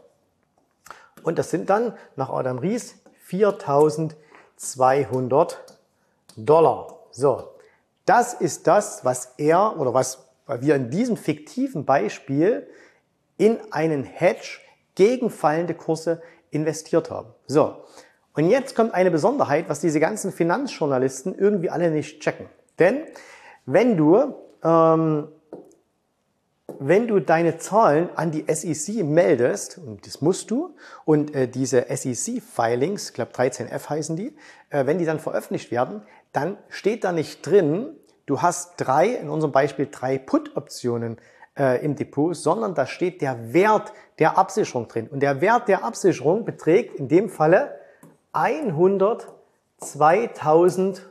und 1.24 1.38
das 1.38 1.50
sind 1.50 1.70
dann 1.70 1.94
nach 2.16 2.30
Adam 2.30 2.60
Ries 2.60 2.96
4200 4.60 5.80
Dollar. 6.36 7.00
So, 7.12 7.50
das 8.06 8.34
ist 8.34 8.68
das, 8.68 9.06
was 9.06 9.34
er 9.38 9.80
oder 9.80 9.94
was 9.94 10.26
wir 10.48 10.76
in 10.76 10.90
diesem 10.90 11.16
fiktiven 11.16 11.86
Beispiel 11.86 12.68
in 13.38 13.58
einen 13.72 14.04
Hedge 14.04 14.60
gegen 14.96 15.30
fallende 15.30 15.74
Kurse 15.74 16.22
investiert 16.52 17.10
haben. 17.10 17.30
So, 17.48 17.84
und 18.34 18.50
jetzt 18.50 18.76
kommt 18.76 18.94
eine 18.94 19.12
Besonderheit, 19.12 19.70
was 19.70 19.80
diese 19.80 20.00
ganzen 20.00 20.32
Finanzjournalisten 20.32 21.36
irgendwie 21.38 21.70
alle 21.70 21.90
nicht 21.92 22.20
checken. 22.20 22.48
Denn 22.80 23.04
wenn 23.66 23.96
du, 23.96 24.36
ähm, 24.64 25.30
wenn 26.80 27.08
du 27.08 27.20
deine 27.20 27.58
Zahlen 27.58 28.10
an 28.16 28.32
die 28.32 28.46
SEC 28.48 29.04
meldest, 29.04 29.78
und 29.78 30.08
das 30.08 30.22
musst 30.22 30.50
du, 30.50 30.76
und 31.06 31.36
äh, 31.36 31.48
diese 31.48 31.86
SEC-Filings, 31.90 33.10
ich 33.10 33.14
glaube 33.14 33.34
13F 33.34 33.90
heißen 33.90 34.16
die, 34.16 34.36
äh, 34.70 34.86
wenn 34.86 34.98
die 34.98 35.04
dann 35.06 35.20
veröffentlicht 35.20 35.72
werden, 35.72 36.02
dann 36.32 36.58
steht 36.70 37.04
da 37.04 37.12
nicht 37.12 37.46
drin, 37.46 37.98
du 38.26 38.42
hast 38.42 38.76
drei, 38.78 39.10
in 39.10 39.30
unserem 39.30 39.52
Beispiel 39.52 39.90
drei 39.92 40.18
Put-Optionen 40.18 41.18
äh, 41.58 41.84
im 41.84 41.96
Depot, 41.96 42.34
sondern 42.36 42.76
da 42.76 42.86
steht 42.86 43.22
der 43.22 43.54
Wert 43.54 43.92
der 44.20 44.38
Absicherung 44.38 44.88
drin. 44.88 45.08
Und 45.08 45.20
der 45.20 45.42
Wert 45.42 45.68
der 45.68 45.84
Absicherung 45.84 46.46
beträgt 46.46 46.96
in 46.96 47.10
dem 47.10 47.30
Falle 47.30 47.78
102.000 48.34 51.02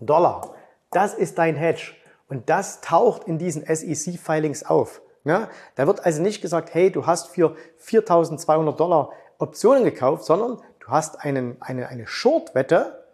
Dollar. 0.00 0.54
Das 0.90 1.14
ist 1.14 1.38
dein 1.38 1.56
Hedge. 1.56 1.94
Und 2.32 2.48
das 2.48 2.80
taucht 2.80 3.24
in 3.24 3.36
diesen 3.36 3.62
SEC-Filings 3.62 4.64
auf. 4.64 5.02
Ja, 5.24 5.50
da 5.74 5.86
wird 5.86 6.06
also 6.06 6.22
nicht 6.22 6.40
gesagt, 6.40 6.72
hey, 6.72 6.90
du 6.90 7.04
hast 7.04 7.28
für 7.28 7.56
4.200 7.84 8.74
Dollar 8.74 9.10
Optionen 9.36 9.84
gekauft, 9.84 10.24
sondern 10.24 10.56
du 10.80 10.88
hast 10.88 11.20
einen, 11.20 11.60
eine, 11.60 11.88
eine 11.88 12.06
Short-Wette 12.06 13.04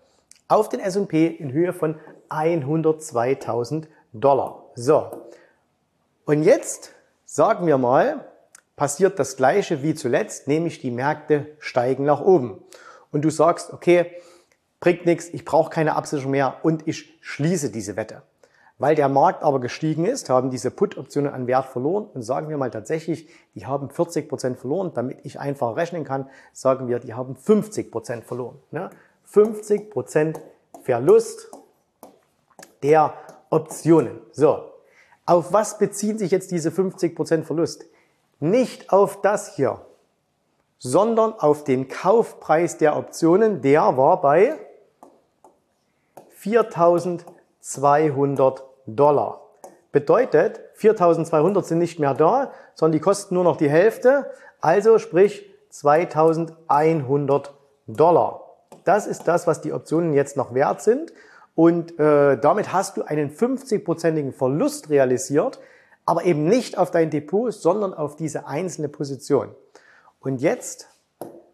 auf 0.47 0.69
den 0.69 0.79
S&P 0.79 1.27
in 1.27 1.51
Höhe 1.51 1.73
von 1.73 1.99
102.000 2.31 3.89
Dollar. 4.13 4.67
So, 4.77 5.11
und 6.25 6.45
jetzt, 6.45 6.93
sagen 7.25 7.67
wir 7.67 7.77
mal, 7.77 8.25
passiert 8.77 9.19
das 9.19 9.37
Gleiche 9.37 9.83
wie 9.83 9.97
zuletzt, 9.97 10.47
nämlich 10.47 10.81
die 10.81 10.93
Märkte 10.93 11.57
steigen 11.59 12.05
nach 12.05 12.21
oben. 12.21 12.63
Und 13.11 13.23
du 13.25 13.31
sagst, 13.31 13.73
okay, 13.73 14.13
bringt 14.79 15.07
nichts, 15.07 15.29
ich 15.31 15.45
brauche 15.45 15.71
keine 15.71 15.97
Absicherung 15.97 16.31
mehr 16.31 16.59
und 16.63 16.87
ich 16.87 17.19
schließe 17.21 17.73
diese 17.73 17.97
Wette. 17.97 18.23
Weil 18.79 18.95
der 18.95 19.09
Markt 19.09 19.43
aber 19.43 19.61
gestiegen 19.61 20.05
ist, 20.05 20.31
haben 20.31 20.51
diese 20.51 20.71
Put-Optionen 20.71 21.33
an 21.33 21.49
Wert 21.49 21.67
verloren 21.67 22.07
und 22.15 22.23
sagen 22.23 22.49
wir 22.49 22.57
mal 22.57 22.71
tatsächlich, 22.71 23.29
die 23.55 23.67
haben 23.67 23.91
40 23.91 24.29
Prozent 24.29 24.59
verloren. 24.59 24.93
Damit 24.95 25.19
ich 25.25 25.41
einfach 25.41 25.77
rechnen 25.77 26.05
kann, 26.05 26.31
sagen 26.53 26.87
wir, 26.87 27.01
die 27.01 27.15
haben 27.15 27.35
50 27.35 27.91
Prozent 27.91 28.25
verloren. 28.25 28.61
50 29.25 29.91
Prozent 29.91 30.41
Verlust 30.83 31.51
der 32.83 33.13
Optionen. 33.51 34.21
So, 34.31 34.73
auf 35.27 35.53
was 35.53 35.79
beziehen 35.79 36.17
sich 36.17 36.31
jetzt 36.31 36.53
diese 36.53 36.71
50% 36.71 37.43
Verlust? 37.43 37.87
Nicht 38.39 38.93
auf 38.93 39.21
das 39.21 39.57
hier. 39.57 39.81
sondern 40.79 41.35
auf 41.35 41.65
den 41.65 41.89
Kaufpreis 41.89 42.79
der 42.79 42.97
Optionen. 42.97 43.61
Der 43.63 43.97
war 43.97 44.21
bei 44.21 44.57
4.200 46.41 48.63
Dollar. 48.97 49.43
Bedeutet, 49.93 50.61
4.200 50.79 51.63
sind 51.63 51.79
nicht 51.79 51.99
mehr 51.99 52.15
da, 52.15 52.53
sondern 52.75 52.93
die 52.93 53.01
kosten 53.01 53.35
nur 53.35 53.45
noch 53.45 53.57
die 53.57 53.71
Hälfte. 53.71 54.31
Also 54.61 54.99
sprich 54.99 55.49
2.100 55.73 57.51
Dollar. 57.87 58.45
Das 58.85 59.07
ist 59.07 59.29
das, 59.29 59.47
was 59.47 59.61
die 59.61 59.73
Optionen 59.73 60.13
jetzt 60.13 60.37
noch 60.37 60.55
wert 60.55 60.83
sind. 60.83 61.13
Und 61.55 61.99
äh, 61.99 62.39
damit 62.39 62.73
hast 62.73 62.97
du 62.97 63.03
einen 63.03 63.31
50-prozentigen 63.31 64.33
Verlust 64.33 64.91
realisiert, 64.91 65.59
aber 66.07 66.25
eben 66.25 66.45
nicht 66.45 66.79
auf 66.79 66.91
dein 66.91 67.11
Depot, 67.11 67.53
sondern 67.53 67.93
auf 67.93 68.17
diese 68.17 68.47
einzelne 68.47 68.89
Position. 68.89 69.55
Und 70.21 70.41
jetzt 70.41 70.89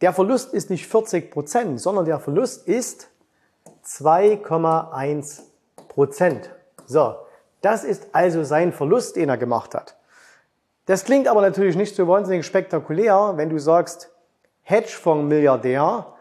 Der 0.00 0.12
Verlust 0.12 0.52
ist 0.52 0.70
nicht 0.70 0.86
40 0.86 1.30
Prozent, 1.30 1.80
sondern 1.80 2.04
der 2.04 2.18
Verlust 2.18 2.66
ist 2.68 3.08
2,1 3.86 5.42
Prozent. 5.88 6.50
So, 6.86 7.16
das 7.60 7.84
ist 7.84 8.08
also 8.12 8.44
sein 8.44 8.72
Verlust, 8.72 9.16
den 9.16 9.28
er 9.28 9.38
gemacht 9.38 9.74
hat. 9.74 9.96
Das 10.86 11.04
klingt 11.04 11.28
aber 11.28 11.40
natürlich 11.40 11.76
nicht 11.76 11.96
so 11.96 12.06
wahnsinnig 12.08 12.44
spektakulär, 12.44 13.34
wenn 13.36 13.48
du 13.48 13.58
sagst, 13.58 14.10
Hedgefonds-Milliardär 14.62 16.14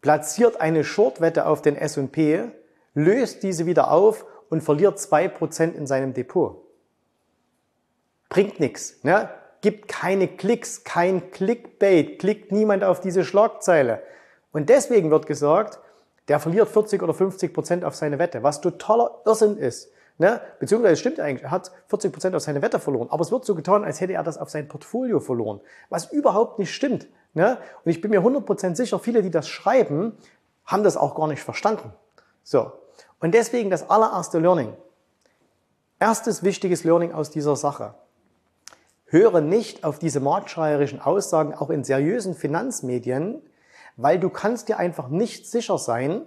platziert 0.00 0.60
eine 0.60 0.84
Shortwette 0.84 1.46
auf 1.46 1.62
den 1.62 1.76
S&P 1.76 2.50
löst 2.96 3.42
diese 3.42 3.66
wieder 3.66 3.90
auf 3.92 4.24
und 4.48 4.62
verliert 4.62 4.98
zwei 4.98 5.28
Prozent 5.28 5.76
in 5.76 5.86
seinem 5.86 6.14
Depot. 6.14 6.64
Bringt 8.28 8.58
nichts. 8.58 9.04
Ne? 9.04 9.28
Gibt 9.66 9.88
keine 9.88 10.28
Klicks, 10.28 10.84
kein 10.84 11.32
Clickbait, 11.32 12.20
klickt 12.20 12.52
niemand 12.52 12.84
auf 12.84 13.00
diese 13.00 13.24
Schlagzeile. 13.24 14.00
Und 14.52 14.68
deswegen 14.68 15.10
wird 15.10 15.26
gesagt, 15.26 15.80
der 16.28 16.38
verliert 16.38 16.68
40 16.68 17.02
oder 17.02 17.12
50 17.12 17.52
Prozent 17.52 17.84
auf 17.84 17.96
seine 17.96 18.20
Wette, 18.20 18.44
was 18.44 18.60
totaler 18.60 19.22
Irrsinn 19.24 19.56
ist. 19.56 19.90
Ne? 20.18 20.40
Beziehungsweise 20.60 20.94
stimmt 20.94 21.18
eigentlich, 21.18 21.42
er 21.42 21.50
hat 21.50 21.72
40 21.88 22.12
Prozent 22.12 22.36
auf 22.36 22.42
seine 22.42 22.62
Wette 22.62 22.78
verloren, 22.78 23.08
aber 23.10 23.22
es 23.22 23.32
wird 23.32 23.44
so 23.44 23.56
getan, 23.56 23.84
als 23.84 24.00
hätte 24.00 24.12
er 24.12 24.22
das 24.22 24.38
auf 24.38 24.50
sein 24.50 24.68
Portfolio 24.68 25.18
verloren, 25.18 25.60
was 25.90 26.12
überhaupt 26.12 26.60
nicht 26.60 26.72
stimmt. 26.72 27.08
Ne? 27.34 27.58
Und 27.84 27.90
ich 27.90 28.00
bin 28.00 28.12
mir 28.12 28.18
100 28.18 28.46
Prozent 28.46 28.76
sicher, 28.76 29.00
viele, 29.00 29.20
die 29.20 29.32
das 29.32 29.48
schreiben, 29.48 30.16
haben 30.64 30.84
das 30.84 30.96
auch 30.96 31.16
gar 31.16 31.26
nicht 31.26 31.42
verstanden. 31.42 31.92
So, 32.44 32.70
und 33.18 33.34
deswegen 33.34 33.70
das 33.70 33.90
allererste 33.90 34.38
Learning. 34.38 34.74
Erstes 35.98 36.44
wichtiges 36.44 36.84
Learning 36.84 37.10
aus 37.10 37.30
dieser 37.30 37.56
Sache. 37.56 37.94
Höre 39.06 39.40
nicht 39.40 39.84
auf 39.84 39.98
diese 39.98 40.20
marktschreierischen 40.20 41.00
Aussagen 41.00 41.54
auch 41.54 41.70
in 41.70 41.84
seriösen 41.84 42.34
Finanzmedien, 42.34 43.40
weil 43.96 44.18
du 44.18 44.30
kannst 44.30 44.68
dir 44.68 44.78
einfach 44.78 45.08
nicht 45.08 45.48
sicher 45.48 45.78
sein, 45.78 46.22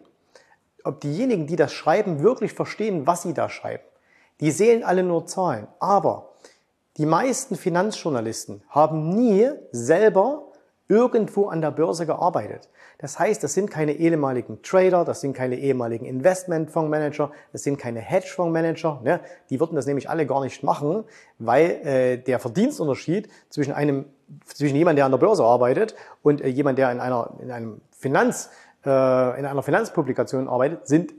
ob 0.84 1.02
diejenigen, 1.02 1.46
die 1.46 1.58
das 1.58 1.74
schreiben, 1.74 2.24
wirklich 2.24 2.54
verstehen, 2.54 3.06
was 3.06 3.24
sie 3.24 3.34
da 3.34 3.50
schreiben. 3.50 3.84
Die 4.40 4.52
sehen 4.52 4.84
alle 4.84 5.04
nur 5.04 5.26
Zahlen. 5.26 5.68
Aber 5.80 6.30
die 6.98 7.06
meisten 7.06 7.56
Finanzjournalisten 7.56 8.64
haben 8.70 9.10
nie 9.10 9.50
selber 9.72 10.49
irgendwo 10.90 11.48
an 11.48 11.62
der 11.62 11.72
Börse 11.72 12.06
gearbeitet. 12.06 12.68
Das 12.98 13.18
heißt, 13.18 13.44
das 13.44 13.54
sind 13.54 13.70
keine 13.70 13.94
ehemaligen 13.94 14.62
Trader, 14.64 15.06
das 15.06 15.22
sind 15.22 15.34
keine 15.34 15.56
ehemaligen 15.56 16.06
Investmentfondsmanager, 16.06 17.32
das 17.54 17.64
sind 17.64 17.78
keine 17.78 18.00
Hedgefondsmanager. 18.00 19.00
Ne? 19.04 19.22
Die 19.50 19.60
würden 19.60 19.76
das 19.76 19.86
nämlich 19.86 20.10
alle 20.10 20.26
gar 20.26 20.44
nicht 20.44 20.64
machen, 20.64 21.06
weil 21.38 21.70
äh, 21.86 22.18
der 22.18 22.40
Verdienstunterschied 22.40 23.30
zwischen 23.50 23.72
einem 23.72 24.06
zwischen 24.46 24.76
jemand, 24.76 24.98
der 24.98 25.06
an 25.06 25.12
der 25.12 25.18
Börse 25.20 25.44
arbeitet 25.44 25.96
und 26.24 26.42
äh, 26.42 26.48
jemand, 26.48 26.78
der 26.78 26.92
in 26.92 27.00
einer 27.00 27.36
in 27.40 27.52
einem 27.52 27.82
Finanz 27.92 28.50
äh, 28.84 29.40
in 29.40 29.46
einer 29.46 29.64
Finanzpublikation 29.64 30.48
arbeitet, 30.48 30.88
sind 30.88 31.14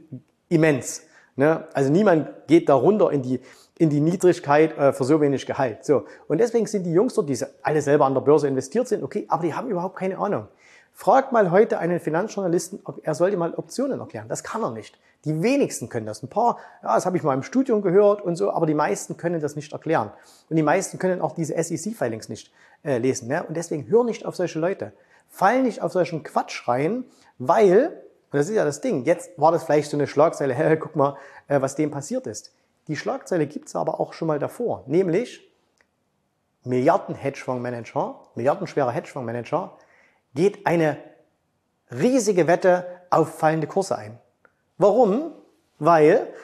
immens. 0.49 1.03
Ne? 1.37 1.65
Also 1.73 1.91
niemand 1.91 2.29
geht 2.49 2.69
darunter 2.69 3.11
in 3.11 3.23
die 3.23 3.41
in 3.81 3.89
die 3.89 4.01
Niedrigkeit 4.01 4.77
äh, 4.77 4.93
für 4.93 5.05
so 5.05 5.23
wenig 5.23 5.47
Gehalt. 5.47 5.87
So. 5.87 6.05
Und 6.29 6.39
deswegen 6.39 6.67
sind 6.67 6.85
die 6.85 6.93
Jungs 6.93 7.15
dort, 7.15 7.31
die 7.31 7.39
alle 7.63 7.81
selber 7.81 8.05
an 8.05 8.13
der 8.13 8.21
Börse 8.21 8.47
investiert 8.47 8.87
sind, 8.87 9.03
okay, 9.03 9.25
aber 9.29 9.43
die 9.43 9.55
haben 9.55 9.71
überhaupt 9.71 9.97
keine 9.97 10.19
Ahnung. 10.19 10.49
Fragt 10.93 11.33
mal 11.33 11.51
heute 11.51 11.79
einen 11.79 11.99
Finanzjournalisten, 11.99 12.81
ob 12.85 13.01
er 13.03 13.15
sollte 13.15 13.39
mal 13.39 13.55
Optionen 13.55 13.99
erklären. 13.99 14.29
Das 14.29 14.45
kann 14.45 14.63
er 14.63 14.71
nicht. 14.71 14.99
Die 15.25 15.43
wenigsten 15.43 15.89
können 15.89 16.05
das. 16.05 16.23
Ein 16.23 16.29
paar, 16.29 16.59
ja, 16.83 16.95
das 16.95 17.07
habe 17.07 17.17
ich 17.17 17.23
mal 17.23 17.33
im 17.33 17.43
Studium 17.43 17.81
gehört 17.81 18.21
und 18.21 18.37
so, 18.37 18.51
aber 18.51 18.67
die 18.67 18.75
meisten 18.75 19.17
können 19.17 19.41
das 19.41 19.57
nicht 19.57 19.73
erklären. 19.73 20.11
Und 20.51 20.57
die 20.57 20.63
meisten 20.63 20.99
können 20.99 21.23
auch 21.23 21.33
diese 21.33 21.55
SEC-Filings 21.55 22.29
nicht 22.29 22.53
äh, 22.85 22.99
lesen. 22.99 23.29
Ne? 23.29 23.43
Und 23.45 23.57
deswegen 23.57 23.89
hör 23.89 24.05
nicht 24.05 24.27
auf 24.27 24.37
solche 24.37 24.59
Leute. 24.59 24.93
Fall 25.31 25.63
nicht 25.63 25.81
auf 25.81 25.93
solchen 25.93 26.23
Quatsch 26.23 26.69
rein, 26.69 27.05
weil, 27.39 27.87
und 28.31 28.39
das 28.39 28.51
ist 28.51 28.57
ja 28.57 28.65
das 28.67 28.83
Ding, 28.83 29.05
jetzt 29.07 29.31
war 29.39 29.53
das 29.53 29.65
vielleicht 29.65 29.91
so 29.91 29.97
eine 29.97 30.07
Schlagzeile, 30.07 30.53
hey, 30.55 30.77
guck 30.77 30.97
mal, 30.97 31.17
äh, 31.49 31.63
was 31.63 31.77
dem 31.77 31.91
passiert 31.91 32.27
ist. 32.27 32.53
Die 32.91 32.97
Schlagzeile 32.97 33.47
gibt's 33.47 33.77
aber 33.77 34.01
auch 34.01 34.13
schon 34.13 34.27
mal 34.27 34.41
davor, 34.41 34.83
nämlich 34.89 35.49
Milliarden 36.65 37.15
Hedgefondsmanager, 37.15 38.17
milliardenschwerer 38.35 38.91
Hedgefondsmanager 38.91 39.79
geht 40.35 40.67
eine 40.67 40.97
riesige 41.93 42.49
Wette 42.49 42.85
auf 43.09 43.39
fallende 43.39 43.69
Kurse 43.69 43.97
ein. 43.97 44.19
Warum? 44.77 45.31
Weil, 45.79 46.35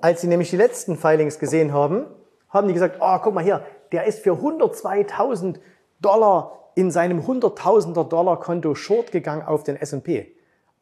als 0.00 0.22
sie 0.22 0.28
nämlich 0.28 0.48
die 0.48 0.56
letzten 0.56 0.96
Filings 0.96 1.38
gesehen 1.38 1.74
haben, 1.74 2.06
haben 2.48 2.68
die 2.68 2.74
gesagt, 2.74 2.96
oh, 2.98 3.18
guck 3.18 3.34
mal 3.34 3.44
hier, 3.44 3.62
der 3.92 4.06
ist 4.06 4.20
für 4.20 4.32
102.000 4.32 5.60
Dollar 6.00 6.70
in 6.74 6.90
seinem 6.90 7.20
100.000er 7.20 8.08
Dollar 8.08 8.40
Konto 8.40 8.74
short 8.74 9.12
gegangen 9.12 9.42
auf 9.42 9.62
den 9.62 9.76
S&P. 9.76 10.34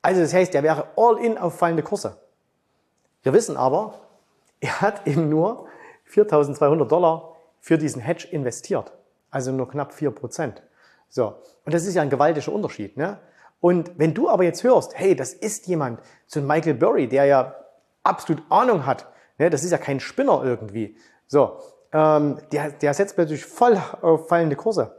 Also 0.03 0.21
das 0.21 0.33
heißt, 0.33 0.55
der 0.55 0.63
wäre 0.63 0.87
all 0.97 1.19
in 1.19 1.37
auf 1.37 1.59
fallende 1.59 1.83
Kurse. 1.83 2.17
Wir 3.25 3.33
wissen 3.33 3.57
aber, 3.57 4.10
er 4.61 4.81
hat 4.81 5.07
eben 5.07 5.29
nur 5.29 5.67
4.200 6.11 6.87
Dollar 6.87 7.37
für 7.61 7.79
diesen 7.79 8.01
Hedge 8.03 8.29
investiert. 8.31 8.93
Also 9.31 9.53
nur 9.53 9.69
knapp 9.69 9.93
4 9.93 10.11
Prozent. 10.11 10.63
So. 11.09 11.35
Und 11.65 11.75
das 11.75 11.87
ist 11.87 11.95
ja 11.95 12.03
ein 12.03 12.11
gewaltiger 12.11 12.53
Unterschied, 12.53 12.97
ne? 12.97 13.19
Und 13.61 13.99
wenn 13.99 14.15
du 14.15 14.29
aber 14.29 14.45
jetzt 14.45 14.65
hörst, 14.65 14.99
hey, 14.99 15.15
das 15.15 15.35
ist 15.35 15.67
jemand, 15.67 16.01
so 16.27 16.41
ein 16.41 16.47
Michael 16.47 16.75
Burry, 16.75 17.09
der 17.09 17.27
ja 17.27 17.55
absolut 18.03 18.43
Ahnung 18.49 18.87
hat, 18.87 19.07
ne? 19.37 19.51
das 19.51 19.63
ist 19.63 19.71
ja 19.71 19.79
kein 19.79 20.01
Spinner 20.01 20.43
irgendwie. 20.43 20.97
So, 21.27 21.59
ähm, 21.93 22.39
der, 22.53 22.71
der 22.71 22.95
setzt 22.95 23.17
plötzlich 23.17 23.45
voll 23.45 23.81
auf 24.01 24.29
fallende 24.29 24.57
Kurse. 24.57 24.97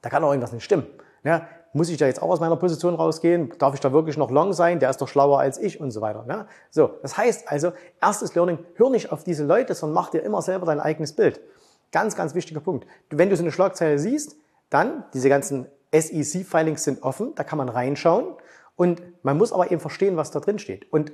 Da 0.00 0.08
kann 0.08 0.24
auch 0.24 0.30
irgendwas 0.30 0.52
nicht 0.52 0.64
stimmen. 0.64 0.86
Ne? 1.22 1.46
Muss 1.74 1.88
ich 1.88 1.96
da 1.96 2.06
jetzt 2.06 2.22
auch 2.22 2.30
aus 2.30 2.38
meiner 2.38 2.54
Position 2.54 2.94
rausgehen? 2.94 3.52
Darf 3.58 3.74
ich 3.74 3.80
da 3.80 3.92
wirklich 3.92 4.16
noch 4.16 4.30
long 4.30 4.52
sein? 4.52 4.78
Der 4.78 4.90
ist 4.90 5.00
doch 5.00 5.08
schlauer 5.08 5.40
als 5.40 5.58
ich 5.58 5.80
und 5.80 5.90
so 5.90 6.00
weiter. 6.00 6.24
Ne? 6.24 6.46
So, 6.70 6.92
das 7.02 7.18
heißt 7.18 7.50
also, 7.50 7.72
erstes 8.00 8.36
Learning, 8.36 8.58
hör 8.76 8.90
nicht 8.90 9.10
auf 9.10 9.24
diese 9.24 9.44
Leute, 9.44 9.74
sondern 9.74 9.94
mach 9.94 10.10
dir 10.10 10.20
immer 10.20 10.40
selber 10.40 10.66
dein 10.66 10.78
eigenes 10.78 11.14
Bild. 11.14 11.40
Ganz, 11.90 12.14
ganz 12.14 12.36
wichtiger 12.36 12.60
Punkt. 12.60 12.86
Wenn 13.10 13.28
du 13.28 13.36
so 13.36 13.42
eine 13.42 13.50
Schlagzeile 13.50 13.98
siehst, 13.98 14.36
dann, 14.70 15.04
diese 15.14 15.28
ganzen 15.28 15.66
SEC-Filings 15.92 16.84
sind 16.84 17.02
offen, 17.02 17.34
da 17.34 17.42
kann 17.42 17.58
man 17.58 17.68
reinschauen 17.68 18.34
und 18.76 19.02
man 19.24 19.36
muss 19.36 19.52
aber 19.52 19.72
eben 19.72 19.80
verstehen, 19.80 20.16
was 20.16 20.30
da 20.30 20.38
drin 20.38 20.60
steht. 20.60 20.92
Und 20.92 21.12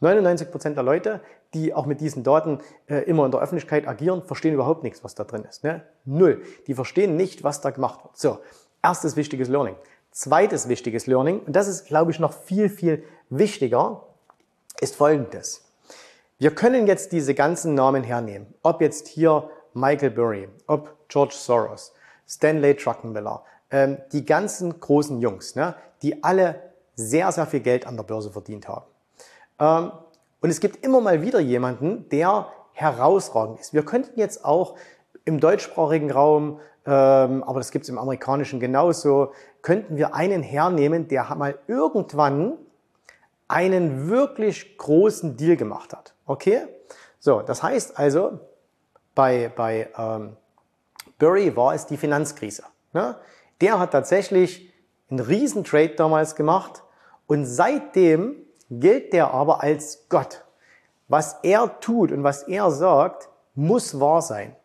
99 0.00 0.50
Prozent 0.50 0.76
der 0.76 0.82
Leute, 0.82 1.20
die 1.54 1.72
auch 1.72 1.86
mit 1.86 2.00
diesen 2.00 2.24
Daten 2.24 2.58
äh, 2.88 3.04
immer 3.04 3.24
in 3.26 3.30
der 3.30 3.40
Öffentlichkeit 3.40 3.86
agieren, 3.86 4.24
verstehen 4.24 4.54
überhaupt 4.54 4.82
nichts, 4.82 5.04
was 5.04 5.14
da 5.14 5.22
drin 5.22 5.44
ist. 5.44 5.62
Ne? 5.62 5.84
Null. 6.04 6.42
Die 6.66 6.74
verstehen 6.74 7.16
nicht, 7.16 7.44
was 7.44 7.60
da 7.60 7.70
gemacht 7.70 8.02
wird. 8.02 8.16
So, 8.16 8.38
erstes 8.84 9.16
wichtiges 9.16 9.48
Learning. 9.48 9.74
Zweites 10.12 10.68
wichtiges 10.68 11.08
Learning, 11.08 11.40
und 11.40 11.56
das 11.56 11.66
ist, 11.66 11.86
glaube 11.86 12.12
ich, 12.12 12.20
noch 12.20 12.32
viel, 12.32 12.68
viel 12.68 13.02
wichtiger, 13.30 14.02
ist 14.80 14.94
folgendes. 14.94 15.64
Wir 16.38 16.54
können 16.54 16.86
jetzt 16.86 17.10
diese 17.10 17.34
ganzen 17.34 17.74
Namen 17.74 18.04
hernehmen. 18.04 18.46
Ob 18.62 18.80
jetzt 18.80 19.08
hier 19.08 19.50
Michael 19.72 20.10
Burry, 20.10 20.48
ob 20.66 20.94
George 21.08 21.34
Soros, 21.36 21.92
Stanley 22.28 22.76
Druckenmiller, 22.76 23.42
ähm, 23.70 23.98
die 24.12 24.24
ganzen 24.24 24.78
großen 24.78 25.20
Jungs, 25.20 25.56
ne, 25.56 25.74
die 26.02 26.22
alle 26.22 26.60
sehr, 26.94 27.32
sehr 27.32 27.46
viel 27.46 27.60
Geld 27.60 27.86
an 27.86 27.96
der 27.96 28.04
Börse 28.04 28.30
verdient 28.30 28.68
haben. 28.68 28.84
Ähm, 29.58 29.92
und 30.40 30.50
es 30.50 30.60
gibt 30.60 30.84
immer 30.84 31.00
mal 31.00 31.22
wieder 31.22 31.40
jemanden, 31.40 32.08
der 32.10 32.48
herausragend 32.72 33.60
ist. 33.60 33.72
Wir 33.72 33.84
könnten 33.84 34.18
jetzt 34.18 34.44
auch 34.44 34.76
im 35.24 35.40
deutschsprachigen 35.40 36.10
Raum, 36.10 36.60
aber 36.90 37.60
das 37.60 37.70
gibt 37.70 37.84
es 37.84 37.88
im 37.88 37.98
amerikanischen 37.98 38.60
genauso, 38.60 39.32
könnten 39.62 39.96
wir 39.96 40.14
einen 40.14 40.42
hernehmen, 40.42 41.08
der 41.08 41.34
mal 41.34 41.58
irgendwann 41.66 42.58
einen 43.48 44.08
wirklich 44.08 44.76
großen 44.78 45.36
Deal 45.36 45.56
gemacht 45.56 45.92
hat. 45.92 46.14
Okay? 46.26 46.62
So, 47.18 47.40
das 47.40 47.62
heißt 47.62 47.98
also, 47.98 48.40
bei, 49.14 49.50
bei 49.54 49.88
ähm, 49.96 50.36
Burry 51.18 51.56
war 51.56 51.74
es 51.74 51.86
die 51.86 51.96
Finanzkrise. 51.96 52.64
Ne? 52.92 53.16
Der 53.60 53.78
hat 53.78 53.92
tatsächlich 53.92 54.72
einen 55.08 55.20
riesen 55.20 55.64
Trade 55.64 55.94
damals 55.96 56.34
gemacht 56.34 56.82
und 57.26 57.46
seitdem 57.46 58.36
gilt 58.70 59.12
der 59.12 59.32
aber 59.32 59.62
als 59.62 60.06
Gott. 60.08 60.44
Was 61.08 61.38
er 61.42 61.80
tut 61.80 62.12
und 62.12 62.24
was 62.24 62.42
er 62.44 62.70
sagt, 62.70 63.28
muss 63.54 64.00
wahr 64.00 64.22
sein. 64.22 64.56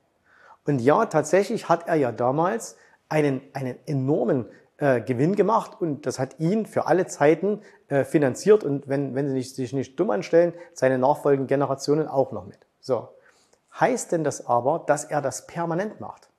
Und 0.70 0.82
ja, 0.82 1.08
tatsächlich 1.08 1.68
hat 1.68 1.88
er 1.88 1.96
ja 1.96 2.12
damals 2.12 2.76
einen, 3.10 3.42
einen 3.54 3.80
enormen 3.88 4.46
äh, 4.78 5.02
Gewinn 5.02 5.36
gemacht 5.36 5.82
und 5.82 6.06
das 6.06 6.20
hat 6.20 6.40
ihn 6.40 6.68
für 6.68 6.86
alle 6.86 7.08
Zeiten 7.08 7.64
äh, 7.88 8.04
finanziert 8.04 8.64
und 8.64 8.88
wenn, 8.88 9.16
wenn 9.16 9.28
sie 9.28 9.34
nicht, 9.34 9.56
sich 9.56 9.74
nicht 9.74 10.00
dumm 10.00 10.12
anstellen, 10.12 10.54
seine 10.74 11.00
nachfolgenden 11.00 11.48
Generationen 11.48 12.08
auch 12.08 12.32
noch 12.32 12.46
mit. 12.46 12.60
So. 12.82 13.10
Heißt 13.80 14.12
denn 14.12 14.24
das 14.24 14.46
aber, 14.46 14.84
dass 14.86 15.06
er 15.06 15.24
das 15.24 15.48
permanent 15.48 16.02
macht? 16.02 16.30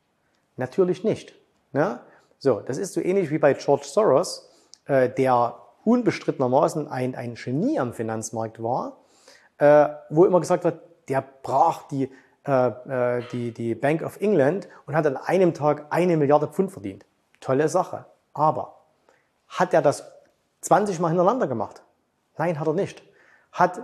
Natürlich 0.56 1.02
nicht. 1.02 1.34
Ne? 1.72 1.98
So, 2.38 2.60
das 2.60 2.78
ist 2.78 2.92
so 2.92 3.00
ähnlich 3.00 3.32
wie 3.32 3.38
bei 3.38 3.54
George 3.54 3.84
Soros, 3.84 4.48
äh, 4.86 5.08
der 5.10 5.56
unbestrittenermaßen 5.82 6.86
ein, 6.86 7.16
ein 7.16 7.34
Genie 7.34 7.80
am 7.80 7.94
Finanzmarkt 7.94 8.62
war, 8.62 8.98
äh, 9.58 9.88
wo 10.08 10.24
immer 10.24 10.38
gesagt 10.38 10.62
wird, 10.62 10.80
der 11.08 11.24
brach 11.42 11.88
die, 11.88 12.12
äh, 12.50 13.18
äh, 13.18 13.22
die, 13.30 13.52
die 13.52 13.76
Bank 13.76 14.02
of 14.02 14.20
England 14.20 14.68
und 14.86 14.96
hat 14.96 15.06
an 15.06 15.16
einem 15.16 15.54
Tag 15.54 15.86
eine 15.90 16.16
Milliarde 16.16 16.48
Pfund 16.48 16.72
verdient. 16.72 17.06
Tolle 17.40 17.68
Sache. 17.68 18.06
Aber 18.34 18.80
hat 19.46 19.72
er 19.72 19.82
das 19.82 20.10
20 20.62 20.98
Mal 20.98 21.08
hintereinander 21.08 21.46
gemacht? 21.46 21.82
Nein, 22.38 22.58
hat 22.58 22.66
er 22.66 22.74
nicht. 22.74 23.04
Hat 23.52 23.80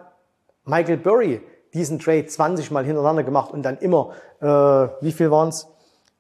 Michael 0.65 0.97
Burry 0.97 1.43
diesen 1.75 2.01
Trade 2.01 2.27
20 2.27 2.73
Mal 2.73 2.85
hintereinander 2.85 3.23
gemacht 3.23 3.53
und 3.53 3.63
dann 3.63 3.79
immer, 3.79 4.15
äh, 4.41 4.47
wie 4.47 5.13
viel 5.13 5.31
waren 5.31 5.51
es? 5.51 5.69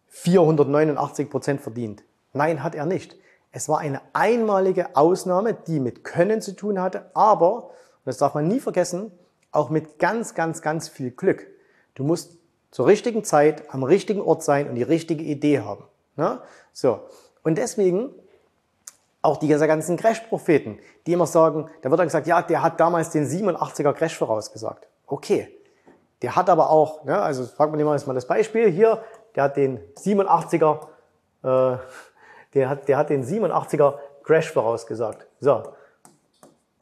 489 0.08 1.28
Prozent 1.28 1.60
verdient. 1.60 2.04
Nein, 2.32 2.62
hat 2.62 2.76
er 2.76 2.86
nicht. 2.86 3.16
Es 3.50 3.68
war 3.68 3.80
eine 3.80 4.00
einmalige 4.12 4.94
Ausnahme, 4.94 5.54
die 5.54 5.80
mit 5.80 6.04
Können 6.04 6.40
zu 6.40 6.54
tun 6.54 6.80
hatte, 6.80 7.10
aber, 7.14 7.64
und 7.64 8.04
das 8.04 8.18
darf 8.18 8.34
man 8.34 8.46
nie 8.46 8.60
vergessen, 8.60 9.10
auch 9.50 9.68
mit 9.68 9.98
ganz, 9.98 10.34
ganz, 10.34 10.62
ganz 10.62 10.88
viel 10.88 11.10
Glück. 11.10 11.46
Du 11.96 12.04
musst 12.04 12.38
zur 12.70 12.86
richtigen 12.86 13.24
Zeit 13.24 13.64
am 13.72 13.82
richtigen 13.82 14.20
Ort 14.20 14.42
sein 14.42 14.68
und 14.68 14.76
die 14.76 14.82
richtige 14.82 15.24
Idee 15.24 15.60
haben. 15.60 15.84
Ne? 16.16 16.40
So. 16.72 17.00
Und 17.42 17.56
deswegen 17.58 18.10
auch 19.22 19.38
diese 19.38 19.66
ganzen 19.66 19.96
Crash-Propheten, 19.96 20.78
die 21.06 21.14
immer 21.14 21.26
sagen, 21.26 21.68
da 21.82 21.90
wird 21.90 21.98
dann 21.98 22.06
gesagt, 22.06 22.26
ja, 22.26 22.42
der 22.42 22.62
hat 22.62 22.78
damals 22.78 23.10
den 23.10 23.26
87er 23.26 23.92
Crash 23.92 24.16
vorausgesagt. 24.16 24.86
Okay. 25.06 25.48
Der 26.22 26.36
hat 26.36 26.48
aber 26.48 26.70
auch, 26.70 27.04
ne, 27.04 27.20
also 27.20 27.44
fragt 27.44 27.72
man 27.72 27.80
immer 27.80 27.98
mal 28.06 28.14
das 28.14 28.26
Beispiel 28.26 28.70
hier, 28.70 29.02
der 29.34 29.44
hat 29.44 29.56
den 29.56 29.80
87er, 29.96 30.86
äh, 31.42 31.78
der 32.54 32.68
hat, 32.68 32.88
der 32.88 32.98
hat 32.98 33.10
den 33.10 33.24
87er 33.24 33.94
Crash 34.22 34.52
vorausgesagt. 34.52 35.26
So. 35.40 35.62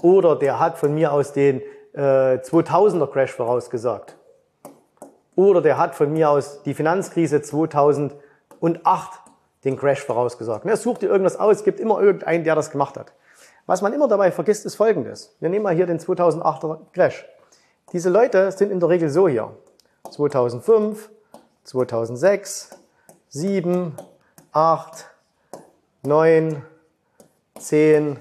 Oder 0.02 0.36
der 0.36 0.58
hat 0.58 0.76
von 0.76 0.92
mir 0.92 1.12
aus 1.12 1.32
den 1.32 1.60
äh, 1.94 2.38
2000er 2.38 3.06
Crash 3.10 3.32
vorausgesagt. 3.32 4.16
Oder 5.36 5.60
der 5.60 5.78
hat 5.78 5.94
von 5.94 6.12
mir 6.12 6.30
aus 6.30 6.62
die 6.62 6.74
Finanzkrise 6.74 7.42
2008 7.42 8.18
den 9.64 9.76
Crash 9.76 10.04
vorausgesagt. 10.04 10.64
Ne, 10.64 10.76
such 10.76 10.98
dir 10.98 11.08
irgendwas 11.08 11.36
aus, 11.36 11.56
es 11.56 11.64
gibt 11.64 11.80
immer 11.80 12.00
irgendeinen, 12.00 12.44
der 12.44 12.54
das 12.54 12.70
gemacht 12.70 12.96
hat. 12.96 13.12
Was 13.66 13.80
man 13.82 13.92
immer 13.92 14.08
dabei 14.08 14.30
vergisst, 14.30 14.66
ist 14.66 14.74
Folgendes. 14.76 15.34
Wir 15.40 15.48
nehmen 15.48 15.62
mal 15.62 15.74
hier 15.74 15.86
den 15.86 15.98
2008er 15.98 16.78
Crash. 16.92 17.26
Diese 17.92 18.10
Leute 18.10 18.52
sind 18.52 18.70
in 18.70 18.80
der 18.80 18.88
Regel 18.88 19.08
so 19.08 19.26
hier. 19.28 19.50
2005, 20.10 21.10
2006, 21.64 22.70
7, 23.30 23.96
8, 24.52 25.06
9, 26.02 26.62
10, 27.58 28.18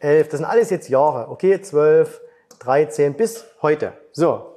11. 0.00 0.28
Das 0.28 0.38
sind 0.38 0.46
alles 0.46 0.70
jetzt 0.70 0.88
Jahre. 0.88 1.28
Okay, 1.30 1.60
12, 1.60 2.20
13 2.60 3.14
bis 3.14 3.44
heute. 3.60 3.92
So. 4.12 4.51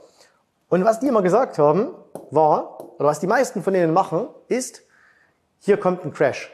Und 0.69 0.83
was 0.83 0.99
die 0.99 1.07
immer 1.07 1.21
gesagt 1.21 1.57
haben, 1.57 1.93
war, 2.31 2.79
oder 2.97 3.07
was 3.07 3.19
die 3.19 3.27
meisten 3.27 3.61
von 3.61 3.73
denen 3.73 3.93
machen, 3.93 4.27
ist, 4.47 4.81
hier 5.59 5.77
kommt 5.77 6.03
ein 6.05 6.13
Crash. 6.13 6.51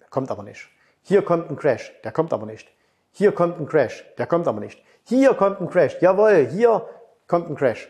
Der 0.00 0.08
kommt 0.08 0.30
aber 0.30 0.42
nicht. 0.42 0.68
Hier 1.02 1.22
kommt 1.22 1.50
ein 1.50 1.56
Crash. 1.56 1.92
Der 2.04 2.12
kommt 2.12 2.32
aber 2.32 2.46
nicht. 2.46 2.68
Hier 3.12 3.32
kommt 3.32 3.60
ein 3.60 3.66
Crash. 3.66 4.04
Der 4.18 4.26
kommt 4.26 4.46
aber 4.46 4.60
nicht. 4.60 4.82
Hier 5.04 5.34
kommt 5.34 5.60
ein 5.60 5.68
Crash. 5.68 6.00
Jawohl, 6.00 6.48
hier 6.50 6.86
kommt 7.26 7.48
ein 7.48 7.56
Crash. 7.56 7.88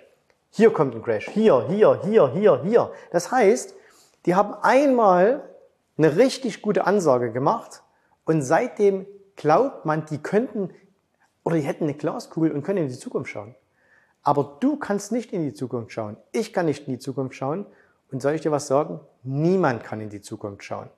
Hier 0.50 0.72
kommt 0.72 0.94
ein 0.94 1.02
Crash. 1.02 1.28
Hier, 1.28 1.66
hier, 1.68 2.00
hier, 2.02 2.28
hier, 2.28 2.62
hier. 2.62 2.92
Das 3.10 3.30
heißt, 3.30 3.74
die 4.26 4.34
haben 4.34 4.54
einmal 4.62 5.42
eine 5.96 6.16
richtig 6.16 6.62
gute 6.62 6.86
Ansage 6.86 7.32
gemacht 7.32 7.82
und 8.24 8.42
seitdem 8.42 9.06
glaubt 9.36 9.84
man, 9.84 10.06
die 10.06 10.18
könnten 10.18 10.70
oder 11.44 11.56
die 11.56 11.62
hätten 11.62 11.84
eine 11.84 11.94
Glaskugel 11.94 12.52
und 12.52 12.62
können 12.62 12.78
in 12.78 12.88
die 12.88 12.98
Zukunft 12.98 13.30
schauen. 13.30 13.54
Aber 14.22 14.56
du 14.60 14.76
kannst 14.76 15.12
nicht 15.12 15.32
in 15.32 15.42
die 15.42 15.54
Zukunft 15.54 15.92
schauen. 15.92 16.16
Ich 16.32 16.52
kann 16.52 16.66
nicht 16.66 16.86
in 16.86 16.94
die 16.94 16.98
Zukunft 16.98 17.34
schauen. 17.34 17.66
Und 18.12 18.20
soll 18.20 18.34
ich 18.34 18.40
dir 18.40 18.50
was 18.50 18.66
sagen? 18.66 19.00
Niemand 19.22 19.84
kann 19.84 20.00
in 20.00 20.10
die 20.10 20.20
Zukunft 20.20 20.64
schauen. 20.64 20.90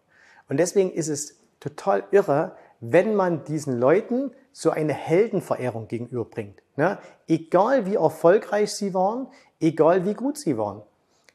Und 0.49 0.57
deswegen 0.57 0.91
ist 0.91 1.09
es 1.09 1.39
total 1.61 2.05
irre, 2.11 2.57
wenn 2.81 3.15
man 3.15 3.45
diesen 3.45 3.79
Leuten 3.79 4.33
so 4.53 4.71
eine 4.71 4.93
Heldenverehrung 4.93 5.89
gegenüberbringt. 5.89 6.61
Ne? 6.77 6.99
Egal 7.29 7.87
wie 7.87 7.95
erfolgreich 7.95 8.73
sie 8.73 8.93
waren, 8.93 9.29
egal 9.61 10.05
wie 10.05 10.15
gut 10.15 10.37
sie 10.37 10.59
waren. 10.59 10.83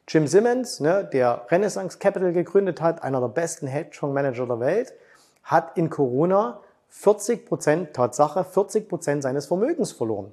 Jim 0.06 0.26
Simmons, 0.26 0.80
ne, 0.80 1.04
der 1.04 1.46
Renaissance 1.50 1.98
Capital 1.98 2.32
gegründet 2.32 2.80
hat, 2.80 3.02
einer 3.02 3.20
der 3.20 3.28
besten 3.28 3.66
Hedgefonds-Manager 3.66 4.46
der 4.46 4.60
Welt, 4.60 4.94
hat 5.42 5.76
in 5.76 5.90
Corona 5.90 6.60
40 6.88 7.44
Prozent, 7.44 7.92
Tatsache, 7.92 8.42
40 8.42 8.88
Prozent 8.88 9.22
seines 9.22 9.46
Vermögens 9.46 9.92
verloren, 9.92 10.32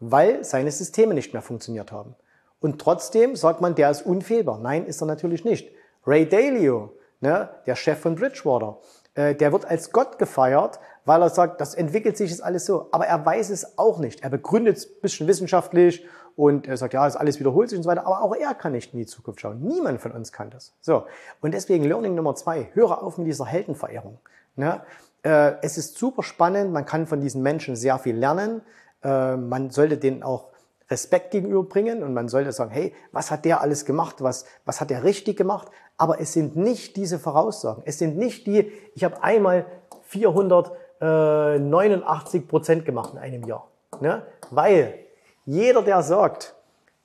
weil 0.00 0.44
seine 0.44 0.70
Systeme 0.70 1.14
nicht 1.14 1.32
mehr 1.32 1.42
funktioniert 1.42 1.92
haben. 1.92 2.16
Und 2.60 2.80
trotzdem 2.80 3.36
sagt 3.36 3.60
man, 3.60 3.74
der 3.74 3.90
ist 3.90 4.02
unfehlbar. 4.02 4.58
Nein, 4.58 4.86
ist 4.86 5.00
er 5.00 5.06
natürlich 5.06 5.44
nicht. 5.44 5.70
Ray 6.06 6.28
Dalio, 6.28 6.92
ne, 7.20 7.48
der 7.66 7.76
Chef 7.76 8.00
von 8.00 8.16
Bridgewater, 8.16 8.78
äh, 9.14 9.34
der 9.34 9.52
wird 9.52 9.64
als 9.64 9.92
Gott 9.92 10.18
gefeiert, 10.18 10.78
weil 11.04 11.22
er 11.22 11.30
sagt, 11.30 11.60
das 11.60 11.74
entwickelt 11.74 12.16
sich 12.16 12.30
jetzt 12.30 12.42
alles 12.42 12.66
so. 12.66 12.88
Aber 12.92 13.06
er 13.06 13.24
weiß 13.24 13.50
es 13.50 13.78
auch 13.78 13.98
nicht. 13.98 14.22
Er 14.22 14.30
begründet 14.30 14.76
es 14.76 14.86
ein 14.86 15.00
bisschen 15.02 15.26
wissenschaftlich 15.26 16.06
und 16.36 16.66
er 16.66 16.76
sagt, 16.76 16.94
ja, 16.94 17.06
es 17.06 17.16
alles 17.16 17.40
wiederholt 17.40 17.70
sich 17.70 17.78
und 17.78 17.82
so 17.82 17.90
weiter. 17.90 18.06
Aber 18.06 18.22
auch 18.22 18.34
er 18.34 18.54
kann 18.54 18.72
nicht 18.72 18.92
in 18.92 18.98
die 18.98 19.06
Zukunft 19.06 19.40
schauen. 19.40 19.60
Niemand 19.60 20.00
von 20.00 20.12
uns 20.12 20.32
kann 20.32 20.50
das. 20.50 20.74
So. 20.80 21.04
Und 21.40 21.52
deswegen 21.52 21.84
Learning 21.84 22.14
Nummer 22.14 22.34
zwei. 22.34 22.70
Höre 22.74 23.02
auf 23.02 23.18
mit 23.18 23.26
dieser 23.26 23.46
Heldenverehrung. 23.46 24.18
Ne? 24.56 24.82
Äh, 25.22 25.54
es 25.62 25.78
ist 25.78 25.98
super 25.98 26.22
spannend. 26.22 26.72
Man 26.72 26.86
kann 26.86 27.06
von 27.06 27.20
diesen 27.20 27.42
Menschen 27.42 27.76
sehr 27.76 27.98
viel 27.98 28.16
lernen. 28.16 28.62
Äh, 29.02 29.36
man 29.36 29.70
sollte 29.70 29.96
denen 29.96 30.22
auch 30.22 30.50
Respekt 30.90 31.30
gegenüberbringen 31.30 32.02
und 32.02 32.12
man 32.14 32.28
sollte 32.28 32.50
sagen, 32.52 32.72
hey, 32.72 32.92
was 33.12 33.30
hat 33.30 33.44
der 33.44 33.60
alles 33.60 33.84
gemacht, 33.84 34.22
was, 34.22 34.46
was 34.64 34.80
hat 34.80 34.90
der 34.90 35.04
richtig 35.04 35.36
gemacht? 35.36 35.68
Aber 35.96 36.20
es 36.20 36.32
sind 36.32 36.56
nicht 36.56 36.96
diese 36.96 37.20
Voraussagen. 37.20 37.84
Es 37.86 37.98
sind 37.98 38.18
nicht 38.18 38.44
die, 38.46 38.72
ich 38.94 39.04
habe 39.04 39.22
einmal 39.22 39.66
489 40.02 42.48
Prozent 42.48 42.84
gemacht 42.84 43.12
in 43.12 43.18
einem 43.18 43.44
Jahr. 43.44 43.68
Ne? 44.00 44.26
Weil 44.50 44.98
jeder, 45.44 45.82
der 45.82 46.02
sagt, 46.02 46.56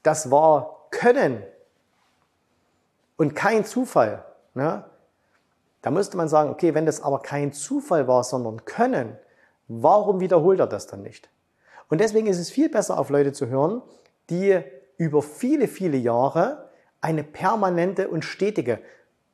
das 0.01 0.31
war 0.31 0.87
Können 0.89 1.43
und 3.17 3.35
kein 3.35 3.65
Zufall, 3.65 4.25
ne? 4.55 4.85
da 5.81 5.91
müsste 5.91 6.17
man 6.17 6.27
sagen, 6.27 6.49
okay, 6.49 6.73
wenn 6.73 6.87
das 6.87 7.01
aber 7.01 7.19
kein 7.19 7.53
Zufall 7.53 8.07
war, 8.07 8.23
sondern 8.23 8.65
Können, 8.65 9.15
warum 9.67 10.19
wiederholt 10.19 10.59
er 10.59 10.67
das 10.67 10.87
dann 10.87 11.03
nicht? 11.03 11.29
Und 11.89 12.01
deswegen 12.01 12.27
ist 12.27 12.39
es 12.39 12.49
viel 12.49 12.69
besser, 12.69 12.99
auf 12.99 13.09
Leute 13.09 13.33
zu 13.33 13.47
hören, 13.47 13.81
die 14.29 14.59
über 14.97 15.21
viele, 15.21 15.67
viele 15.67 15.97
Jahre 15.97 16.69
eine 17.01 17.23
permanente 17.23 18.07
und 18.07 18.25
stetige, 18.25 18.79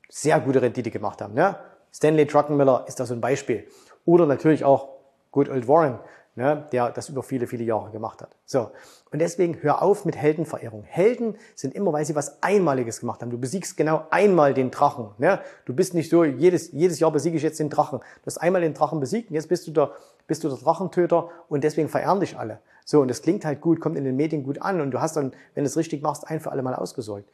sehr 0.10 0.40
gute 0.40 0.62
Rendite 0.62 0.92
gemacht 0.92 1.22
haben. 1.22 1.34
Ne? 1.34 1.56
Stanley 1.94 2.26
Druckenmiller 2.26 2.86
ist 2.88 3.00
da 3.00 3.06
so 3.06 3.14
ein 3.14 3.22
Beispiel. 3.22 3.68
Oder 4.06 4.26
natürlich 4.26 4.66
auch 4.66 4.90
Good 5.32 5.50
Old 5.50 5.68
Warren, 5.68 6.00
ne, 6.42 6.66
der 6.72 6.90
das 6.90 7.08
über 7.10 7.22
viele, 7.22 7.46
viele 7.46 7.64
Jahre 7.64 7.92
gemacht 7.92 8.22
hat. 8.22 8.36
So. 8.46 8.72
Und 9.12 9.20
deswegen 9.20 9.62
hör 9.62 9.84
auf 9.84 10.06
mit 10.06 10.16
Heldenverehrung. 10.16 10.84
Helden 10.84 11.36
sind 11.54 11.76
immer, 11.76 11.94
weil 11.94 12.04
sie 12.04 12.16
was 12.16 12.42
Einmaliges 12.42 13.00
gemacht 13.00 13.22
haben. 13.22 13.30
Du 13.30 13.38
besiegst 13.38 13.78
genau 13.78 14.08
einmal 14.10 14.56
den 14.56 14.72
Drachen. 14.72 15.10
Ne? 15.20 15.40
Du 15.66 15.76
bist 15.76 15.94
nicht 15.94 16.10
so, 16.10 16.24
jedes, 16.24 16.72
jedes 16.72 17.00
Jahr 17.00 17.12
besiege 17.12 17.38
ich 17.38 17.44
jetzt 17.44 17.60
den 17.60 17.70
Drachen. 17.70 18.00
Du 18.00 18.26
hast 18.26 18.40
einmal 18.40 18.62
den 18.62 18.74
Drachen 18.74 19.00
besiegt 19.00 19.30
und 19.30 19.36
jetzt 19.36 19.50
bist 19.50 19.68
du 19.68 19.72
der, 19.72 19.92
bist 20.26 20.44
du 20.44 20.50
der 20.50 20.58
Drachentöter 20.58 21.30
und 21.48 21.64
deswegen 21.64 21.90
verehren 21.90 22.20
dich 22.20 22.38
alle. 22.38 22.60
So, 22.86 23.02
und 23.02 23.08
das 23.08 23.22
klingt 23.22 23.46
halt 23.46 23.62
gut, 23.62 23.80
kommt 23.80 23.98
in 23.98 24.04
den 24.04 24.16
Medien 24.16 24.44
gut 24.44 24.62
an 24.62 24.82
und 24.82 24.90
du 24.92 25.00
hast 25.00 25.16
dann, 25.16 25.34
wenn 25.54 25.64
du 25.64 25.68
es 25.68 25.78
richtig 25.78 26.02
machst, 26.02 26.28
ein 26.28 26.40
für 26.40 26.52
alle 26.52 26.64
Mal 26.64 26.74
ausgesorgt. 26.74 27.30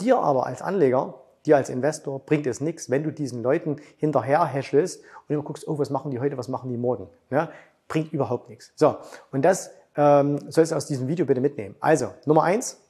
Dir 0.00 0.18
aber 0.18 0.46
als 0.46 0.62
Anleger, 0.62 1.14
dir 1.44 1.56
als 1.56 1.68
Investor 1.68 2.18
bringt 2.20 2.46
es 2.46 2.62
nichts, 2.62 2.88
wenn 2.88 3.02
du 3.02 3.12
diesen 3.12 3.42
Leuten 3.42 3.76
hinterher 3.98 4.46
häschelst 4.46 5.02
und 5.02 5.34
immer 5.34 5.42
guckst, 5.42 5.68
oh, 5.68 5.78
was 5.78 5.90
machen 5.90 6.10
die 6.10 6.18
heute, 6.18 6.38
was 6.38 6.48
machen 6.48 6.70
die 6.70 6.78
morgen. 6.78 7.08
Ja? 7.30 7.50
Bringt 7.88 8.12
überhaupt 8.12 8.48
nichts. 8.48 8.72
So, 8.76 8.96
und 9.32 9.42
das 9.42 9.70
ähm, 9.96 10.38
sollst 10.50 10.72
du 10.72 10.76
aus 10.76 10.86
diesem 10.86 11.08
Video 11.08 11.26
bitte 11.26 11.40
mitnehmen. 11.40 11.74
Also, 11.80 12.12
Nummer 12.26 12.44
eins, 12.44 12.80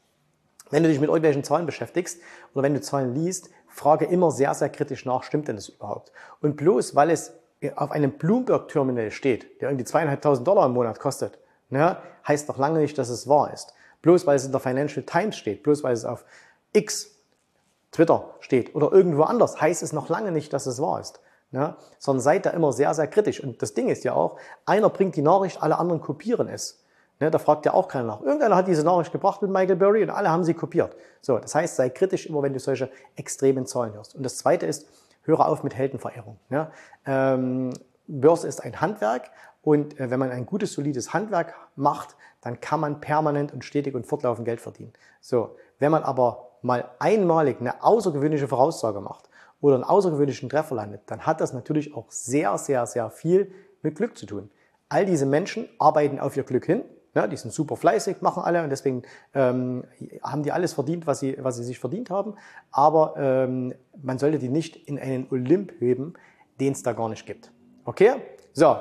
wenn 0.71 0.83
du 0.83 0.89
dich 0.89 1.01
mit 1.01 1.09
irgendwelchen 1.09 1.45
Zahlen 1.45 1.67
beschäftigst 1.67 2.21
oder 2.53 2.65
wenn 2.65 2.75
du 2.75 2.81
Zahlen 2.81 3.15
liest, 3.15 3.51
frage 3.69 4.05
immer 4.05 4.31
sehr, 4.31 4.53
sehr 4.55 4.69
kritisch 4.69 5.07
nach, 5.07 5.23
stimmt 5.23 5.49
denn 5.49 5.57
das 5.57 5.69
überhaupt? 5.69 6.13
Und 6.41 6.57
bloß, 6.57 6.95
weil 6.95 7.11
es 7.11 7.33
auf 7.77 7.91
einem 7.91 8.13
Bloomberg-Terminal 8.13 9.11
steht, 9.11 9.61
der 9.61 9.71
irgendwie 9.71 9.85
zweieinhalbtausend 9.85 10.47
Dollar 10.47 10.67
im 10.67 10.73
Monat 10.73 11.01
kostet, 11.01 11.39
ne, 11.71 11.97
heißt 12.27 12.49
noch 12.49 12.59
lange 12.59 12.81
nicht, 12.81 12.99
dass 12.99 13.09
es 13.09 13.29
wahr 13.29 13.53
ist. 13.53 13.73
Bloß 14.03 14.27
weil 14.27 14.37
es 14.37 14.45
in 14.45 14.53
der 14.53 14.61
Financial 14.61 15.05
Times 15.05 15.37
steht, 15.37 15.63
bloß 15.63 15.83
weil 15.83 15.93
es 15.93 16.05
auf 16.05 16.25
X, 16.73 17.17
Twitter 17.91 18.35
steht 18.41 18.75
oder 18.75 18.93
irgendwo 18.93 19.23
anders, 19.23 19.61
heißt 19.61 19.83
es 19.83 19.93
noch 19.93 20.09
lange 20.09 20.31
nicht, 20.31 20.53
dass 20.53 20.67
es 20.67 20.81
wahr 20.81 21.01
ist. 21.01 21.21
Ne? 21.51 21.77
Sondern 21.99 22.21
seid 22.21 22.47
da 22.47 22.51
immer 22.51 22.73
sehr, 22.73 22.93
sehr 22.95 23.07
kritisch. 23.07 23.43
Und 23.43 23.63
das 23.63 23.75
Ding 23.75 23.89
ist 23.89 24.05
ja 24.05 24.13
auch, 24.13 24.37
einer 24.67 24.91
bringt 24.91 25.17
die 25.17 25.23
Nachricht, 25.23 25.63
alle 25.63 25.79
anderen 25.79 26.01
kopieren 26.01 26.49
es. 26.49 26.85
Ne? 27.21 27.31
Da 27.31 27.39
fragt 27.39 27.65
ja 27.67 27.73
auch 27.73 27.89
keiner 27.89 28.07
nach. 28.07 28.21
Irgendeiner 28.21 28.57
hat 28.57 28.69
diese 28.69 28.85
Nachricht 28.85 29.13
gebracht 29.13 29.41
mit 29.43 29.51
Michael 29.51 29.77
Burry 29.77 30.03
und 30.03 30.11
alle 30.11 30.31
haben 30.31 30.45
sie 30.45 30.55
kopiert. 30.55 30.95
So, 31.23 31.39
das 31.39 31.55
heißt, 31.55 31.77
sei 31.77 31.89
kritisch 31.91 32.27
immer, 32.27 32.43
wenn 32.43 32.53
du 32.53 32.61
solche 32.61 32.91
extremen 33.17 33.67
Zahlen 33.67 33.95
hörst. 33.95 34.15
Und 34.15 34.23
das 34.23 34.37
Zweite 34.37 34.67
ist, 34.67 34.87
höre 35.23 35.47
auf 35.47 35.63
mit 35.63 35.75
Heldenverehrung. 35.75 36.39
Ne? 36.49 36.71
Ähm, 37.07 37.73
Börse 38.07 38.47
ist 38.47 38.63
ein 38.63 38.81
Handwerk 38.81 39.31
und 39.63 39.99
äh, 39.99 40.11
wenn 40.11 40.19
man 40.19 40.31
ein 40.31 40.47
gutes, 40.47 40.73
solides 40.73 41.13
Handwerk 41.13 41.55
macht, 41.77 42.17
dann 42.41 42.61
kann 42.61 42.81
man 42.81 43.01
permanent 43.01 43.53
und 43.53 43.65
stetig 43.65 43.95
und 43.95 44.07
fortlaufend 44.07 44.45
Geld 44.45 44.61
verdienen. 44.61 44.93
So, 45.21 45.57
wenn 45.79 45.91
man 45.91 46.03
aber 46.03 46.49
mal 46.63 46.89
einmalig 46.99 47.61
eine 47.61 47.83
außergewöhnliche 47.83 48.49
Voraussage 48.49 49.01
macht 49.01 49.29
oder 49.61 49.75
einen 49.75 49.85
außergewöhnlichen 49.85 50.49
Treffer 50.49 50.75
landet, 50.75 51.03
dann 51.07 51.27
hat 51.27 51.41
das 51.41 51.53
natürlich 51.53 51.95
auch 51.95 52.11
sehr, 52.11 52.57
sehr, 52.59 52.87
sehr 52.87 53.11
viel 53.11 53.53
mit 53.83 53.97
Glück 53.97 54.17
zu 54.17 54.27
tun. 54.27 54.51
All 54.89 55.05
diese 55.05 55.27
Menschen 55.27 55.69
arbeiten 55.79 56.19
auf 56.19 56.37
ihr 56.37 56.45
Glück 56.45 56.65
hin. 56.65 56.83
Ja, 57.15 57.27
die 57.27 57.37
sind 57.37 57.53
super 57.53 57.77
fleißig, 57.77 58.21
machen 58.21 58.43
alle 58.43 58.63
und 58.63 58.71
deswegen 58.71 59.03
ähm, 59.35 59.85
haben 60.23 60.43
die 60.43 60.53
alles 60.53 60.75
verdient, 60.75 61.07
was 61.07 61.21
sie, 61.21 61.37
was 61.41 61.57
sie 61.57 61.65
sich 61.65 61.79
verdient 61.79 62.11
haben. 62.11 62.35
Aber 62.71 63.15
ähm, 63.17 63.75
man 64.01 64.19
sollte 64.19 64.39
die 64.39 64.49
nicht 64.49 64.77
in 64.77 64.99
einen 64.99 65.27
Olymp 65.31 65.73
heben, 65.81 66.15
den 66.61 66.73
es 66.73 66.83
da 66.83 66.93
gar 66.93 67.09
nicht 67.09 67.27
gibt. 67.27 67.51
Okay? 67.85 68.13
So, 68.53 68.77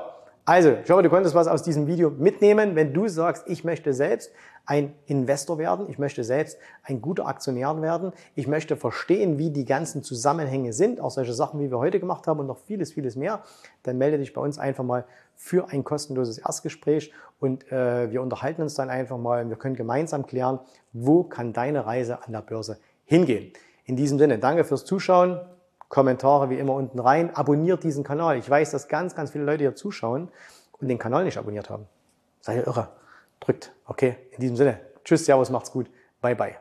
also, 0.47 0.77
ich 0.81 0.89
hoffe, 0.89 1.03
du 1.03 1.09
konntest 1.09 1.35
was 1.35 1.49
aus 1.49 1.61
diesem 1.61 1.87
Video 1.87 2.09
mitnehmen. 2.09 2.77
Wenn 2.77 2.93
du 2.93 3.09
sagst, 3.09 3.43
ich 3.47 3.65
möchte 3.65 3.93
selbst 3.93 4.31
ein 4.65 4.95
Investor 5.05 5.57
werden, 5.57 5.89
ich 5.89 5.99
möchte 5.99 6.23
selbst 6.23 6.57
ein 6.83 7.01
guter 7.01 7.27
Aktionär 7.27 7.81
werden, 7.81 8.13
ich 8.33 8.47
möchte 8.47 8.77
verstehen, 8.77 9.37
wie 9.37 9.49
die 9.49 9.65
ganzen 9.65 10.03
Zusammenhänge 10.03 10.71
sind, 10.71 11.01
auch 11.01 11.11
solche 11.11 11.33
Sachen, 11.33 11.59
wie 11.59 11.69
wir 11.69 11.79
heute 11.79 11.99
gemacht 11.99 12.27
haben 12.27 12.39
und 12.39 12.47
noch 12.47 12.59
vieles, 12.59 12.93
vieles 12.93 13.17
mehr, 13.17 13.43
dann 13.83 13.97
melde 13.97 14.19
dich 14.19 14.31
bei 14.31 14.39
uns 14.39 14.57
einfach 14.57 14.85
mal 14.85 15.03
für 15.35 15.67
ein 15.67 15.83
kostenloses 15.83 16.37
Erstgespräch 16.37 17.11
und 17.41 17.69
äh, 17.69 18.09
wir 18.09 18.21
unterhalten 18.21 18.61
uns 18.61 18.73
dann 18.73 18.89
einfach 18.89 19.17
mal 19.17 19.43
und 19.43 19.49
wir 19.49 19.57
können 19.57 19.75
gemeinsam 19.75 20.25
klären, 20.25 20.59
wo 20.93 21.25
kann 21.25 21.51
deine 21.51 21.85
Reise 21.85 22.23
an 22.25 22.31
der 22.31 22.41
Börse 22.41 22.79
hingehen. 23.03 23.51
In 23.83 23.97
diesem 23.97 24.17
Sinne, 24.17 24.39
danke 24.39 24.63
fürs 24.63 24.85
Zuschauen. 24.85 25.41
Kommentare 25.89 26.49
wie 26.49 26.57
immer 26.57 26.73
unten 26.73 26.99
rein. 26.99 27.35
Abonniert 27.35 27.83
diesen 27.83 28.03
Kanal. 28.03 28.37
Ich 28.37 28.49
weiß, 28.49 28.71
dass 28.71 28.87
ganz, 28.87 29.15
ganz 29.15 29.31
viele 29.31 29.45
Leute 29.45 29.63
hier 29.63 29.75
zuschauen 29.75 30.29
und 30.79 30.87
den 30.87 30.97
Kanal 30.97 31.23
nicht 31.23 31.37
abonniert 31.37 31.69
haben. 31.69 31.87
Seid 32.41 32.57
ihr 32.57 32.67
irre. 32.67 32.89
Drückt. 33.39 33.71
Okay, 33.85 34.17
in 34.31 34.41
diesem 34.41 34.55
Sinne. 34.55 34.79
Tschüss, 35.03 35.25
Servus, 35.25 35.49
macht's 35.49 35.71
gut. 35.71 35.89
Bye, 36.21 36.35
bye. 36.35 36.55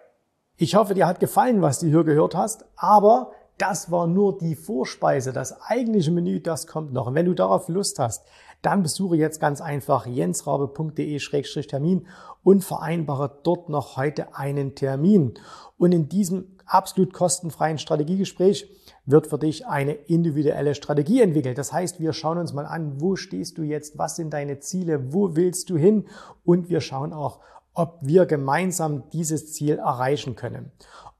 Ich 0.56 0.74
hoffe, 0.74 0.94
dir 0.94 1.06
hat 1.06 1.20
gefallen, 1.20 1.62
was 1.62 1.80
du 1.80 1.86
hier 1.86 2.04
gehört 2.04 2.34
hast, 2.34 2.64
aber 2.76 3.32
das 3.58 3.90
war 3.90 4.06
nur 4.06 4.38
die 4.38 4.54
Vorspeise. 4.54 5.32
Das 5.32 5.60
eigentliche 5.62 6.10
Menü, 6.10 6.40
das 6.40 6.66
kommt 6.66 6.92
noch. 6.92 7.08
Und 7.08 7.14
wenn 7.14 7.26
du 7.26 7.34
darauf 7.34 7.68
Lust 7.68 7.98
hast, 7.98 8.26
dann 8.62 8.82
besuche 8.82 9.16
jetzt 9.16 9.40
ganz 9.40 9.60
einfach 9.60 10.06
jensrabe.de-termin 10.06 12.06
und 12.46 12.62
vereinbare 12.62 13.40
dort 13.42 13.70
noch 13.70 13.96
heute 13.96 14.36
einen 14.36 14.76
Termin. 14.76 15.34
Und 15.78 15.90
in 15.90 16.08
diesem 16.08 16.56
absolut 16.64 17.12
kostenfreien 17.12 17.76
Strategiegespräch 17.76 18.70
wird 19.04 19.26
für 19.26 19.36
dich 19.36 19.66
eine 19.66 19.94
individuelle 19.94 20.76
Strategie 20.76 21.22
entwickelt. 21.22 21.58
Das 21.58 21.72
heißt, 21.72 21.98
wir 21.98 22.12
schauen 22.12 22.38
uns 22.38 22.52
mal 22.52 22.64
an, 22.64 23.00
wo 23.00 23.16
stehst 23.16 23.58
du 23.58 23.64
jetzt, 23.64 23.98
was 23.98 24.14
sind 24.14 24.32
deine 24.32 24.60
Ziele, 24.60 25.12
wo 25.12 25.34
willst 25.34 25.70
du 25.70 25.76
hin 25.76 26.06
und 26.44 26.68
wir 26.68 26.80
schauen 26.80 27.12
auch, 27.12 27.40
ob 27.74 27.98
wir 28.02 28.26
gemeinsam 28.26 29.10
dieses 29.10 29.52
Ziel 29.52 29.78
erreichen 29.78 30.36
können. 30.36 30.70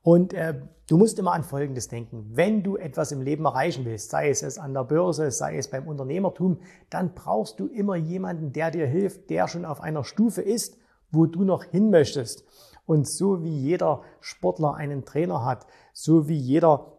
Und 0.02 0.32
äh, 0.32 0.54
du 0.88 0.96
musst 0.96 1.18
immer 1.18 1.32
an 1.32 1.42
Folgendes 1.42 1.88
denken. 1.88 2.24
Wenn 2.34 2.62
du 2.62 2.76
etwas 2.76 3.10
im 3.10 3.20
Leben 3.20 3.46
erreichen 3.46 3.84
willst, 3.84 4.10
sei 4.10 4.30
es, 4.30 4.44
es 4.44 4.58
an 4.58 4.74
der 4.74 4.84
Börse, 4.84 5.32
sei 5.32 5.56
es 5.56 5.66
beim 5.66 5.88
Unternehmertum, 5.88 6.60
dann 6.88 7.14
brauchst 7.14 7.58
du 7.58 7.66
immer 7.66 7.96
jemanden, 7.96 8.52
der 8.52 8.70
dir 8.70 8.86
hilft, 8.86 9.28
der 9.28 9.48
schon 9.48 9.64
auf 9.64 9.80
einer 9.80 10.04
Stufe 10.04 10.40
ist, 10.40 10.78
wo 11.16 11.26
du 11.26 11.44
noch 11.44 11.64
hin 11.64 11.90
möchtest. 11.90 12.44
Und 12.86 13.08
so 13.08 13.42
wie 13.42 13.56
jeder 13.56 14.02
Sportler 14.20 14.74
einen 14.74 15.04
Trainer 15.04 15.44
hat, 15.44 15.66
so 15.92 16.28
wie 16.28 16.36
jeder 16.36 16.92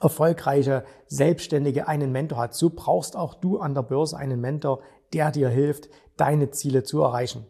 erfolgreiche 0.00 0.84
Selbstständige 1.06 1.88
einen 1.88 2.12
Mentor 2.12 2.38
hat, 2.38 2.54
so 2.54 2.70
brauchst 2.70 3.16
auch 3.16 3.34
du 3.34 3.58
an 3.58 3.74
der 3.74 3.82
Börse 3.82 4.16
einen 4.16 4.40
Mentor, 4.40 4.80
der 5.14 5.30
dir 5.30 5.48
hilft, 5.48 5.88
deine 6.18 6.50
Ziele 6.50 6.82
zu 6.82 7.00
erreichen. 7.00 7.46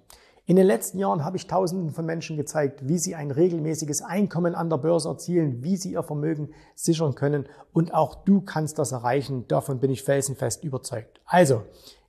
In 0.49 0.55
den 0.55 0.67
letzten 0.67 1.01
Jahren 1.01 1.25
habe 1.25 1.37
ich 1.37 1.49
Tausenden 1.49 1.91
von 1.91 2.07
Menschen 2.07 2.37
gezeigt, 2.37 2.87
wie 2.89 2.99
sie 2.99 3.17
ein 3.17 3.33
regelmäßiges 3.33 4.03
Einkommen 4.03 4.55
an 4.55 4.71
der 4.71 4.77
Börse 4.77 5.09
erzielen, 5.09 5.65
wie 5.65 5.77
sie 5.77 5.93
ihr 5.93 6.05
Vermögen 6.05 6.51
sichern 6.77 7.17
können 7.17 7.47
und 7.73 7.93
auch 7.93 8.15
du 8.25 8.43
kannst 8.43 8.79
das 8.79 8.93
erreichen. 8.93 9.49
Davon 9.49 9.81
bin 9.81 9.91
ich 9.91 10.05
felsenfest 10.05 10.63
überzeugt. 10.63 11.21
Also, 11.25 11.63